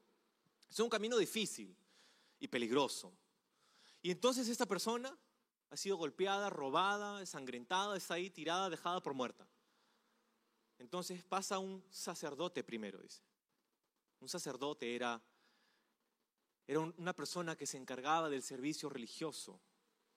[0.70, 1.76] Es un camino difícil
[2.38, 3.12] y peligroso.
[4.02, 5.16] Y entonces esta persona
[5.70, 9.46] ha sido golpeada, robada, ensangrentada, está ahí tirada, dejada por muerta.
[10.78, 13.22] Entonces pasa un sacerdote primero, dice.
[14.20, 15.20] Un sacerdote era,
[16.66, 19.60] era una persona que se encargaba del servicio religioso.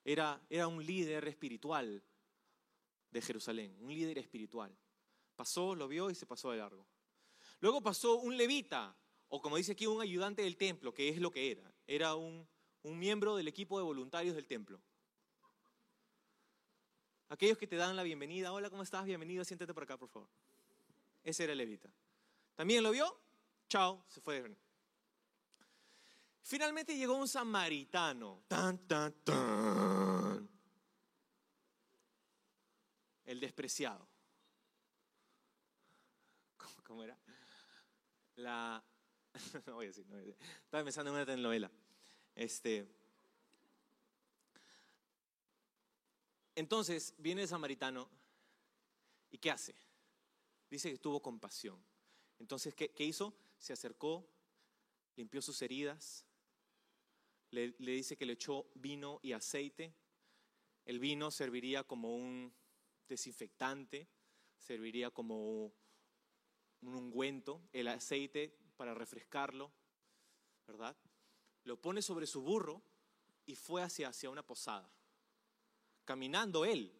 [0.03, 2.03] Era, era un líder espiritual
[3.11, 4.75] de Jerusalén, un líder espiritual.
[5.35, 6.85] Pasó, lo vio y se pasó de largo.
[7.59, 8.95] Luego pasó un levita,
[9.27, 11.73] o como dice aquí, un ayudante del templo, que es lo que era.
[11.85, 12.47] Era un,
[12.83, 14.81] un miembro del equipo de voluntarios del templo.
[17.29, 19.05] Aquellos que te dan la bienvenida, hola, ¿cómo estás?
[19.05, 20.29] Bienvenido, siéntate por acá, por favor.
[21.23, 21.89] Ese era el levita.
[22.55, 23.17] También lo vio,
[23.69, 24.53] chao, se fue.
[26.41, 28.43] Finalmente llegó un samaritano.
[28.47, 30.49] Tan, tan, tan.
[33.23, 34.07] El despreciado.
[36.85, 37.17] ¿Cómo, era?
[38.35, 38.83] La.
[39.65, 40.37] No voy a decir, no voy a decir.
[40.63, 41.71] Estaba pensando en una telenovela.
[42.35, 42.87] Este.
[46.55, 48.09] Entonces viene el samaritano
[49.31, 49.73] y ¿qué hace?
[50.69, 51.81] Dice que tuvo compasión.
[52.39, 53.33] Entonces, ¿qué, hizo?
[53.57, 54.27] Se acercó,
[55.15, 56.25] limpió sus heridas,
[57.51, 59.93] le, dice que le echó vino y aceite.
[60.85, 62.53] El vino serviría como un
[63.11, 64.07] desinfectante,
[64.57, 65.65] serviría como
[66.81, 69.71] un ungüento, el aceite para refrescarlo,
[70.65, 70.95] ¿verdad?
[71.65, 72.81] Lo pone sobre su burro
[73.45, 74.89] y fue hacia, hacia una posada,
[76.05, 76.91] caminando él,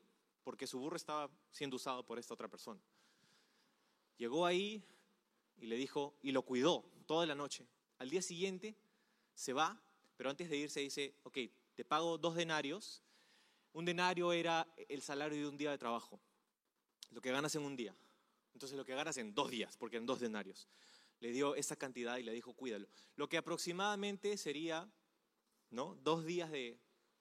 [0.43, 2.81] porque su burro estaba siendo usado por esta otra persona.
[4.17, 4.83] Llegó ahí
[5.57, 7.67] y le dijo, y lo cuidó toda la noche.
[7.99, 8.75] Al día siguiente
[9.33, 9.81] se va,
[10.17, 11.37] pero antes de irse dice, ok,
[11.73, 13.01] te pago dos denarios.
[13.73, 16.19] Un denario era el salario de un día de trabajo,
[17.11, 17.95] lo que ganas en un día.
[18.53, 20.67] Entonces lo que ganas en dos días, porque en dos denarios.
[21.19, 22.87] Le dio esa cantidad y le dijo, cuídalo.
[23.15, 24.91] Lo que aproximadamente sería,
[25.69, 25.95] ¿no?
[25.95, 26.79] Dos días de,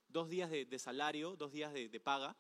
[0.09, 2.37] dos días de, salario, dos días de, paga,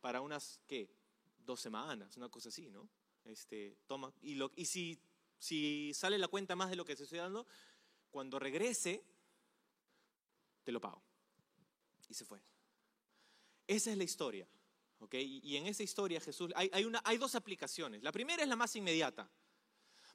[0.00, 0.90] para unas, ¿qué?
[1.38, 2.88] Dos semanas, una cosa así, ¿no?
[3.24, 4.98] Este, toma, y, lo, y si,
[5.38, 7.46] si sale la cuenta más de lo que se estoy dando,
[8.10, 9.04] cuando regrese,
[10.64, 11.02] te lo pago.
[12.08, 12.40] Y se fue.
[13.70, 14.48] Esa es la historia.
[14.98, 15.40] ¿okay?
[15.44, 18.02] Y en esa historia Jesús, hay, hay, una, hay dos aplicaciones.
[18.02, 19.30] La primera es la más inmediata.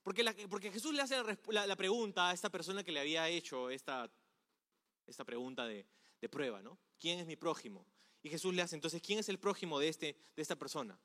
[0.04, 1.16] Porque, porque Jesús le hace
[1.48, 4.12] la, la, pregunta a esta persona que le había hecho esta,
[5.08, 5.88] esta pregunta de,
[6.20, 6.78] de, prueba, ¿no?
[7.00, 7.88] ¿Quién es mi prójimo?
[8.22, 11.00] Y Jesús le hace, entonces, ¿quién es el prójimo de, este, de esta persona?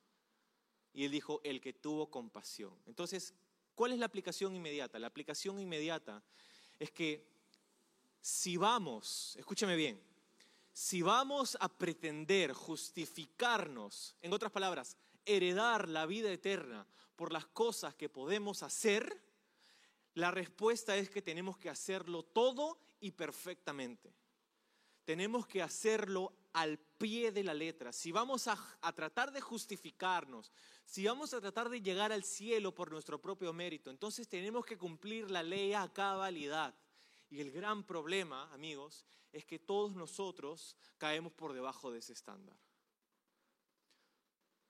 [0.93, 2.77] Y él dijo, el que tuvo compasión.
[2.85, 3.33] Entonces,
[3.77, 4.99] ¿cuál es la aplicación inmediata?
[4.99, 6.21] La aplicación inmediata
[6.81, 7.25] es que
[8.21, 10.10] si vamos, escúchame bien,
[10.73, 17.95] si vamos a pretender justificarnos, en otras palabras, heredar la vida eterna por las cosas
[17.95, 19.23] que podemos hacer,
[20.15, 24.13] la respuesta es que tenemos que hacerlo todo y perfectamente.
[25.05, 27.93] Tenemos que hacerlo al pie de la letra.
[27.93, 28.57] Si vamos a,
[28.95, 30.51] tratar de justificarnos,
[30.85, 34.79] si vamos a tratar de llegar al cielo por nuestro propio mérito, entonces tenemos que
[34.79, 36.75] cumplir la ley a cabalidad.
[37.31, 42.57] Y el gran problema, amigos, es que todos nosotros caemos por debajo de ese estándar.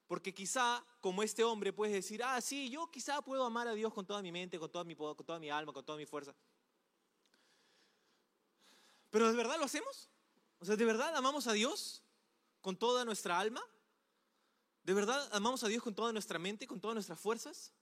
[0.07, 3.95] Porque quizá, como este hombre, puedes decir, ah, sí, yo quizá puedo amar a Dios
[3.95, 6.35] con toda mi mente, con toda mi, con toda mi alma, con toda mi fuerza.
[9.09, 10.11] Pero ¿de verdad lo hacemos?
[10.59, 12.03] O sea, ¿de verdad amamos a Dios
[12.61, 13.63] con toda nuestra alma?
[14.83, 17.73] ¿De verdad amamos a Dios con toda nuestra mente, con todas nuestras fuerzas?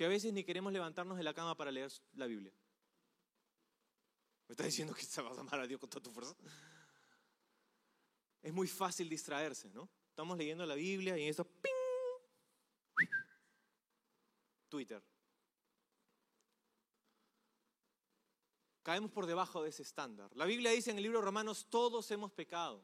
[0.00, 2.50] Si a veces ni queremos levantarnos de la cama para leer la Biblia.
[4.48, 6.34] ¿Me estás diciendo que vas a amar a Dios con toda tu fuerza?
[8.40, 9.90] Es muy fácil distraerse, ¿no?
[10.08, 11.70] Estamos leyendo la Biblia y en esto, ¡ping!
[14.70, 15.02] Twitter.
[18.82, 20.34] caemos por debajo de ese estándar.
[20.34, 22.82] La Biblia dice en el libro de Romanos, todos hemos pecado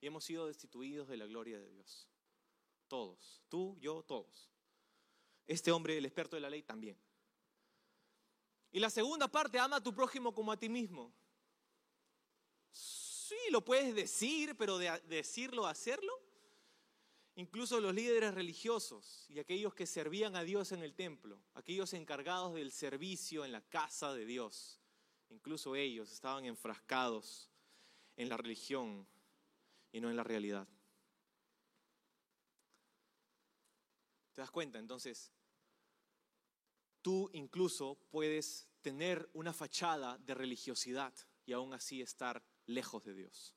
[0.00, 2.08] y hemos sido destituidos de la gloria de Dios.
[2.86, 4.52] Todos, tú, yo, todos.
[5.48, 6.96] Este hombre, el experto de la ley, también.
[8.70, 11.12] Y la segunda parte, ama a tu prójimo como a ti mismo.
[12.70, 16.12] Sí, lo puedes decir, pero de decirlo, hacerlo.
[17.34, 22.54] Incluso los líderes religiosos y aquellos que servían a Dios en el templo, aquellos encargados
[22.54, 24.80] del servicio en la casa de Dios,
[25.28, 27.48] incluso ellos estaban enfrascados
[28.16, 29.06] en la religión
[29.92, 30.66] y no en la realidad.
[34.32, 34.80] ¿Te das cuenta?
[34.80, 35.32] Entonces,
[37.08, 41.14] tú incluso puedes tener una fachada de religiosidad
[41.46, 43.54] y aún así estar lejos de Dios.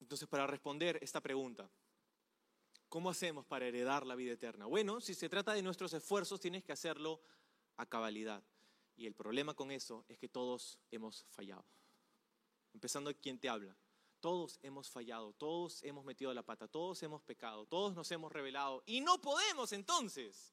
[0.00, 1.70] Entonces, para responder esta pregunta,
[2.88, 4.64] ¿cómo hacemos para heredar la vida eterna?
[4.64, 7.20] Bueno, si se trata de nuestros esfuerzos, tienes que hacerlo
[7.76, 8.42] a cabalidad.
[8.96, 11.66] Y el problema con eso es que todos hemos fallado.
[12.72, 13.76] Empezando quien te habla.
[14.26, 18.82] Todos hemos fallado, todos hemos metido la pata, todos hemos pecado, todos nos hemos revelado
[18.84, 20.52] y no podemos entonces,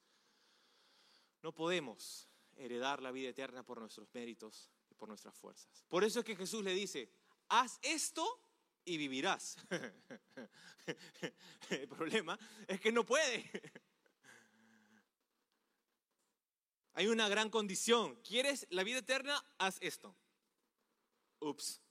[1.41, 5.87] no podemos heredar la vida eterna por nuestros méritos y por nuestras fuerzas.
[5.87, 7.09] Por eso es que Jesús le dice,
[7.49, 8.39] haz esto
[8.85, 9.57] y vivirás.
[11.71, 13.49] El problema es que no puede.
[16.93, 18.17] Hay una gran condición.
[18.17, 19.43] ¿Quieres la vida eterna?
[19.57, 20.15] Haz esto.
[21.39, 21.82] Ups.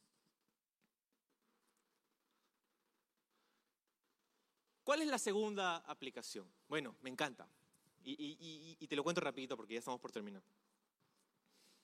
[4.84, 6.50] ¿Cuál es la segunda aplicación?
[6.68, 7.48] Bueno, me encanta.
[8.04, 10.42] Y, te lo cuento rapidito porque ya estamos por terminar.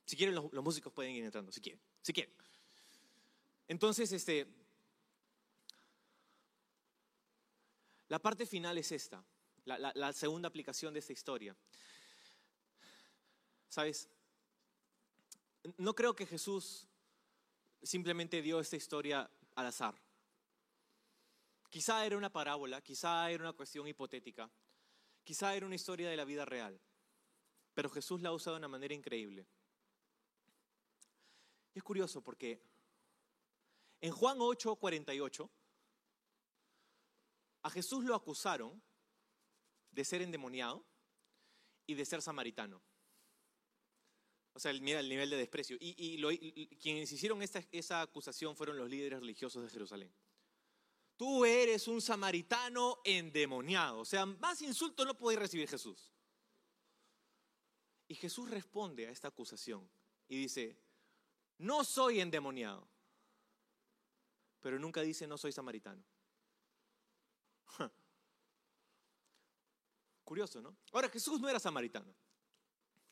[0.04, 2.34] Si quieren, los, músicos pueden ir entrando, si quieren, si quieren.
[3.68, 4.46] Entonces, este,
[8.08, 9.22] la parte final es esta,
[9.64, 11.56] la segunda aplicación de esta historia.
[13.68, 14.08] ¿Sabes?
[15.76, 16.88] No creo que Jesús
[17.82, 19.94] simplemente dio esta historia al azar.
[21.68, 24.50] Quizá era una parábola, quizá era una cuestión hipotética,
[25.22, 26.80] quizá era una historia de la vida real,
[27.74, 29.46] pero Jesús la ha usado de una manera increíble.
[31.74, 32.62] Y es curioso porque
[34.00, 35.50] en Juan 8, 48,
[37.62, 38.82] a Jesús lo acusaron
[39.90, 40.86] de ser endemoniado
[41.86, 42.82] y de ser samaritano.
[44.54, 45.76] O sea, mira el nivel de desprecio.
[45.78, 46.18] Y,
[46.78, 50.12] quienes hicieron esa acusación fueron los líderes religiosos de Jerusalén
[51.18, 53.98] tú eres un samaritano endemoniado.
[53.98, 56.10] O sea, más insulto no puede recibir Jesús.
[58.06, 59.86] Y Jesús responde a esta acusación
[60.28, 60.80] y dice,
[61.58, 62.88] no soy endemoniado,
[64.60, 66.02] pero nunca dice no soy samaritano.
[70.24, 70.74] Curioso, ¿no?
[70.92, 72.14] Ahora, Jesús no era samaritano.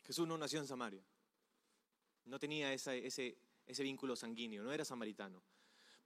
[0.05, 1.05] Jesús no nació en Samaria.
[2.25, 3.37] No tenía ese
[3.79, 5.43] vínculo sanguíneo, no era samaritano.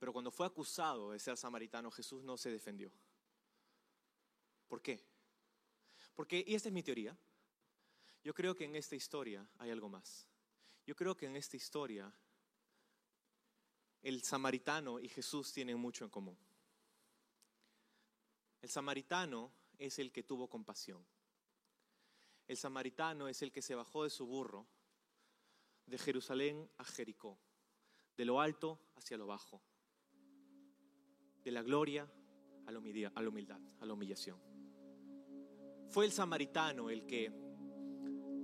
[0.00, 2.90] Pero cuando fue acusado de ser samaritano, Jesús no se defendió.
[4.66, 5.04] ¿Por qué?
[6.14, 7.14] Porque, y esta es mi teoría,
[8.24, 10.26] yo creo que en esta historia hay algo más.
[10.86, 12.10] Yo creo que en esta historia
[14.00, 16.38] el samaritano y Jesús tienen mucho en común.
[18.62, 21.06] El samaritano es el que tuvo compasión.
[22.48, 24.66] El samaritano es el que se bajó de su burro
[25.84, 27.38] de Jerusalén a Jericó,
[28.16, 29.60] de lo alto hacia lo bajo
[31.44, 32.08] de la gloria
[32.66, 32.78] a la
[33.28, 34.38] humildad, a la, humillación.
[35.88, 37.32] Fue el samaritano el que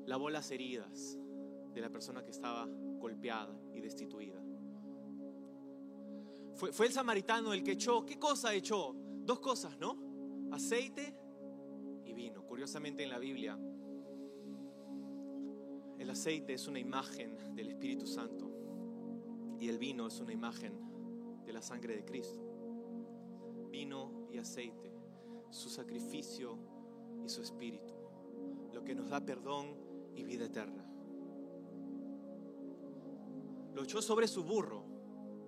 [0.06, 1.18] lavó las heridas
[1.72, 4.42] de la persona que estaba golpeada y destituida.
[6.54, 8.94] Fue, fue, el samaritano el que echó, ¿qué cosa echó?
[8.96, 10.48] Dos cosas, ¿no?
[10.52, 11.14] Aceite
[12.04, 12.46] y vino.
[12.46, 13.58] Curiosamente en la Biblia,
[15.98, 18.50] el aceite es una imagen del Espíritu Santo
[19.60, 22.45] y el vino es una imagen de la sangre de Cristo
[23.76, 24.90] vino y aceite,
[25.50, 26.56] su sacrificio
[27.22, 27.92] y su espíritu,
[28.72, 29.66] lo que nos da perdón
[30.14, 30.82] y vida eterna.
[33.74, 34.82] Lo echó sobre su burro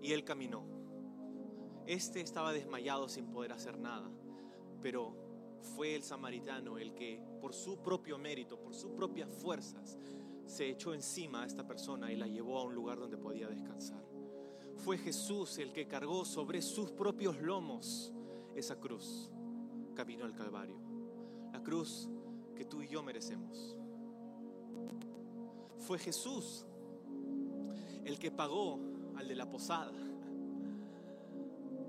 [0.03, 0.63] y él caminó.
[1.87, 4.11] Este estaba desmayado sin poder hacer nada,
[4.83, 5.17] pero
[5.75, 9.97] fue el samaritano el que por su propio mérito, por sus propias fuerzas,
[10.45, 14.07] se echó encima a esta persona y la llevó a un lugar donde podía descansar.
[14.77, 18.13] Fue Jesús el que cargó sobre sus propios lomos
[18.59, 19.31] esa cruz
[19.95, 20.77] camino al Calvario.
[21.53, 22.09] La cruz
[22.55, 23.77] que tú y yo merecemos.
[25.79, 26.67] Fue Jesús
[28.05, 28.79] el que pagó
[29.17, 29.93] al de la posada.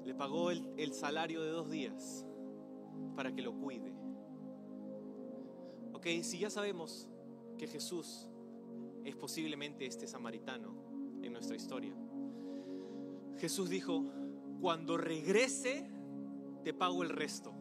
[0.06, 2.26] Le pagó el, el salario de dos días
[3.16, 3.94] para que lo cuide.
[5.94, 7.08] Ok, si ya sabemos
[7.58, 8.28] que Jesús
[9.04, 10.74] es posiblemente este samaritano
[11.22, 11.94] en nuestra historia.
[13.38, 14.04] Jesús dijo,
[14.62, 15.90] cuando regrese,
[16.64, 17.54] te pago el resto.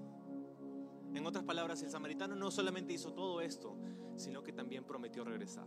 [1.14, 3.76] En otras palabras, el samaritano no solamente hizo todo esto,
[4.16, 5.66] sino que también prometió regresar.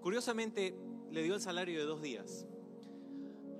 [0.00, 0.74] Curiosamente,
[1.10, 2.46] le dio el salario de dos días.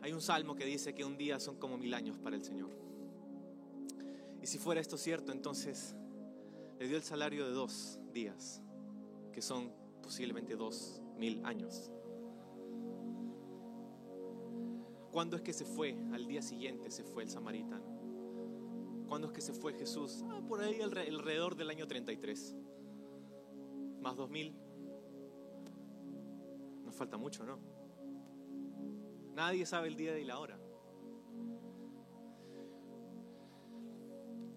[0.02, 2.70] Hay un salmo que dice que un día son como mil años para el Señor.
[4.40, 5.94] Y si fuera esto cierto, entonces
[6.78, 8.62] le dio el salario de dos días,
[9.32, 9.70] que son
[10.02, 11.90] posiblemente dos mil años.
[15.10, 15.96] ¿Cuándo es que se fue?
[16.12, 17.84] Al día siguiente se fue el samaritano.
[19.08, 20.24] ¿Cuándo es que se fue Jesús?
[20.28, 22.54] Ah, por ahí alrededor del año 33.
[24.00, 24.54] Más dos mil.
[26.84, 27.58] Nos falta mucho, ¿no?
[29.34, 30.58] Nadie sabe el día y la hora.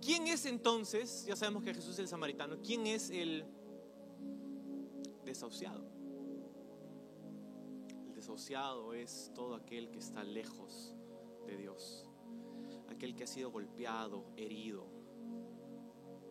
[0.02, 1.26] ¿Quién es entonces?
[1.26, 2.58] Ya sabemos que Jesús es el samaritano.
[2.62, 3.46] ¿Quién es el
[5.24, 5.93] desahuciado?
[8.24, 10.96] Desahuciado es todo aquel que está lejos
[11.46, 12.10] de Dios.
[12.88, 14.86] Aquel que ha sido golpeado, herido.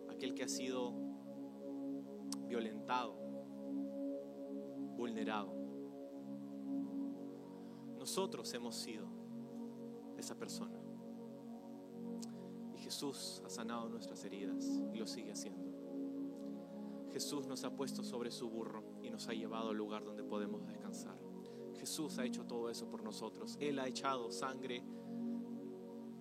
[0.09, 0.95] Aquel que ha sido
[2.47, 3.15] violentado,
[4.97, 5.55] vulnerado.
[7.99, 9.07] Nosotros hemos sido
[10.17, 10.81] esa persona.
[12.75, 14.65] Y Jesús ha sanado nuestras heridas
[14.95, 15.71] y lo sigue haciendo.
[17.13, 20.67] Jesús nos ha puesto sobre su burro y nos ha llevado al lugar donde podemos
[20.67, 21.22] descansar.
[21.83, 23.57] Jesús ha hecho todo eso por nosotros.
[23.59, 24.85] Él ha echado sangre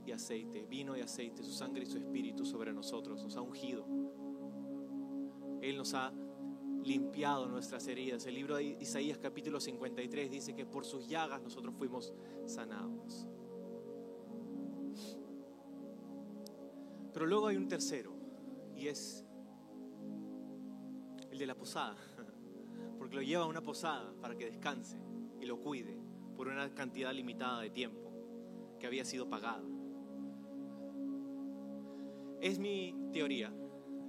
[0.03, 3.21] y aceite, vino y aceite, su sangre y su espíritu sobre nosotros.
[3.21, 3.85] Nos ha ungido.
[5.61, 6.11] Él nos ha
[6.83, 8.25] limpiado nuestras heridas.
[8.25, 12.11] El libro de Isaías capítulo 53 dice que por sus llagas nosotros fuimos
[12.47, 13.27] sanados.
[17.13, 18.15] Pero luego hay un tercero
[18.75, 19.23] y es
[21.29, 21.97] el de la posada,
[22.97, 25.10] porque lo lleva a una posada para que descanse
[25.51, 25.97] lo cuide
[26.37, 28.09] por una cantidad limitada de tiempo
[28.79, 29.63] que había sido pagada.
[32.39, 33.53] Es mi teoría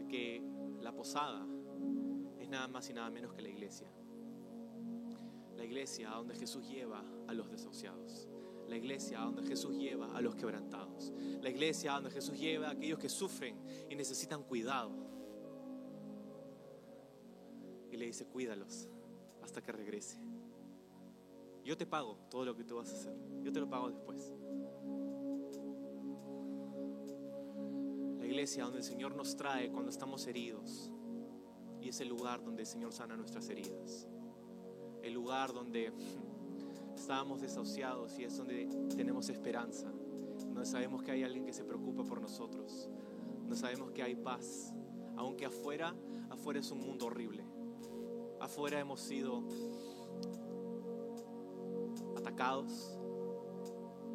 [0.08, 0.40] que
[0.80, 1.44] la posada
[2.52, 3.88] nada más y nada menos que la iglesia.
[5.56, 8.28] La iglesia a donde Jesús lleva a los desahuciados.
[8.68, 11.12] La iglesia a donde Jesús lleva a los quebrantados.
[11.40, 13.56] La iglesia a donde Jesús lleva a aquellos que sufren
[13.90, 14.92] y necesitan cuidado.
[17.90, 18.88] Y le dice, cuídalos
[19.42, 20.18] hasta que regrese.
[21.64, 23.14] Yo te pago todo lo que tú vas a hacer.
[23.42, 24.32] Yo te lo pago después.
[28.18, 30.90] La iglesia donde el Señor nos trae cuando estamos heridos
[31.80, 34.08] y es el lugar donde el Señor sana nuestras heridas.
[35.02, 35.92] El lugar donde
[36.96, 39.92] estábamos desahuciados y es donde tenemos esperanza.
[40.38, 42.88] Donde sabemos que hay alguien que se preocupa por nosotros.
[43.40, 44.72] Donde sabemos que hay paz.
[45.16, 45.94] Aunque afuera,
[46.30, 47.44] afuera es un mundo horrible.
[48.40, 49.44] Afuera hemos sido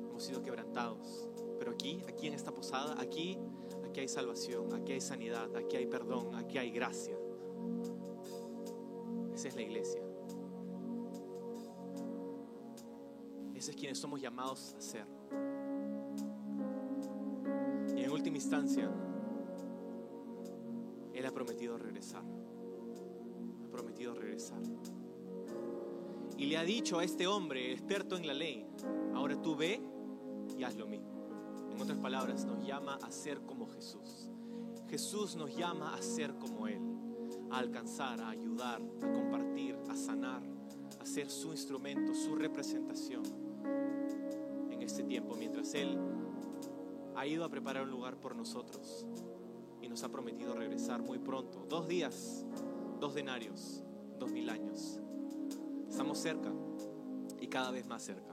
[0.09, 1.27] Hemos sido quebrantados.
[1.59, 3.37] Pero aquí, aquí en esta posada, aquí,
[3.85, 7.17] aquí hay salvación, aquí hay sanidad, aquí hay perdón, aquí hay gracia.
[9.33, 10.01] Esa es la iglesia.
[13.53, 15.05] Ese es quienes somos llamados a ser.
[17.95, 18.91] Y en última instancia,
[21.13, 22.23] Él ha prometido regresar.
[23.65, 24.61] Ha prometido regresar.
[26.37, 28.65] Y le ha dicho a este hombre, experto en la ley,
[29.15, 29.81] ahora tú ve
[30.57, 31.07] y haz lo mismo.
[31.71, 34.29] En otras palabras, nos llama a ser como Jesús.
[34.87, 36.81] Jesús nos llama a ser como Él
[37.51, 40.41] a alcanzar, a ayudar, a compartir, a sanar,
[40.99, 43.23] a ser su instrumento, su representación
[44.69, 45.97] en este tiempo, mientras Él
[47.15, 49.05] ha ido a preparar un lugar por nosotros
[49.81, 51.65] y nos ha prometido regresar muy pronto.
[51.67, 52.45] Dos días,
[52.99, 53.83] dos denarios,
[54.19, 55.01] dos mil años.
[55.97, 56.53] Estamos cerca
[57.41, 58.31] y cada vez más cerca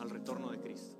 [0.00, 0.99] al retorno de Cristo.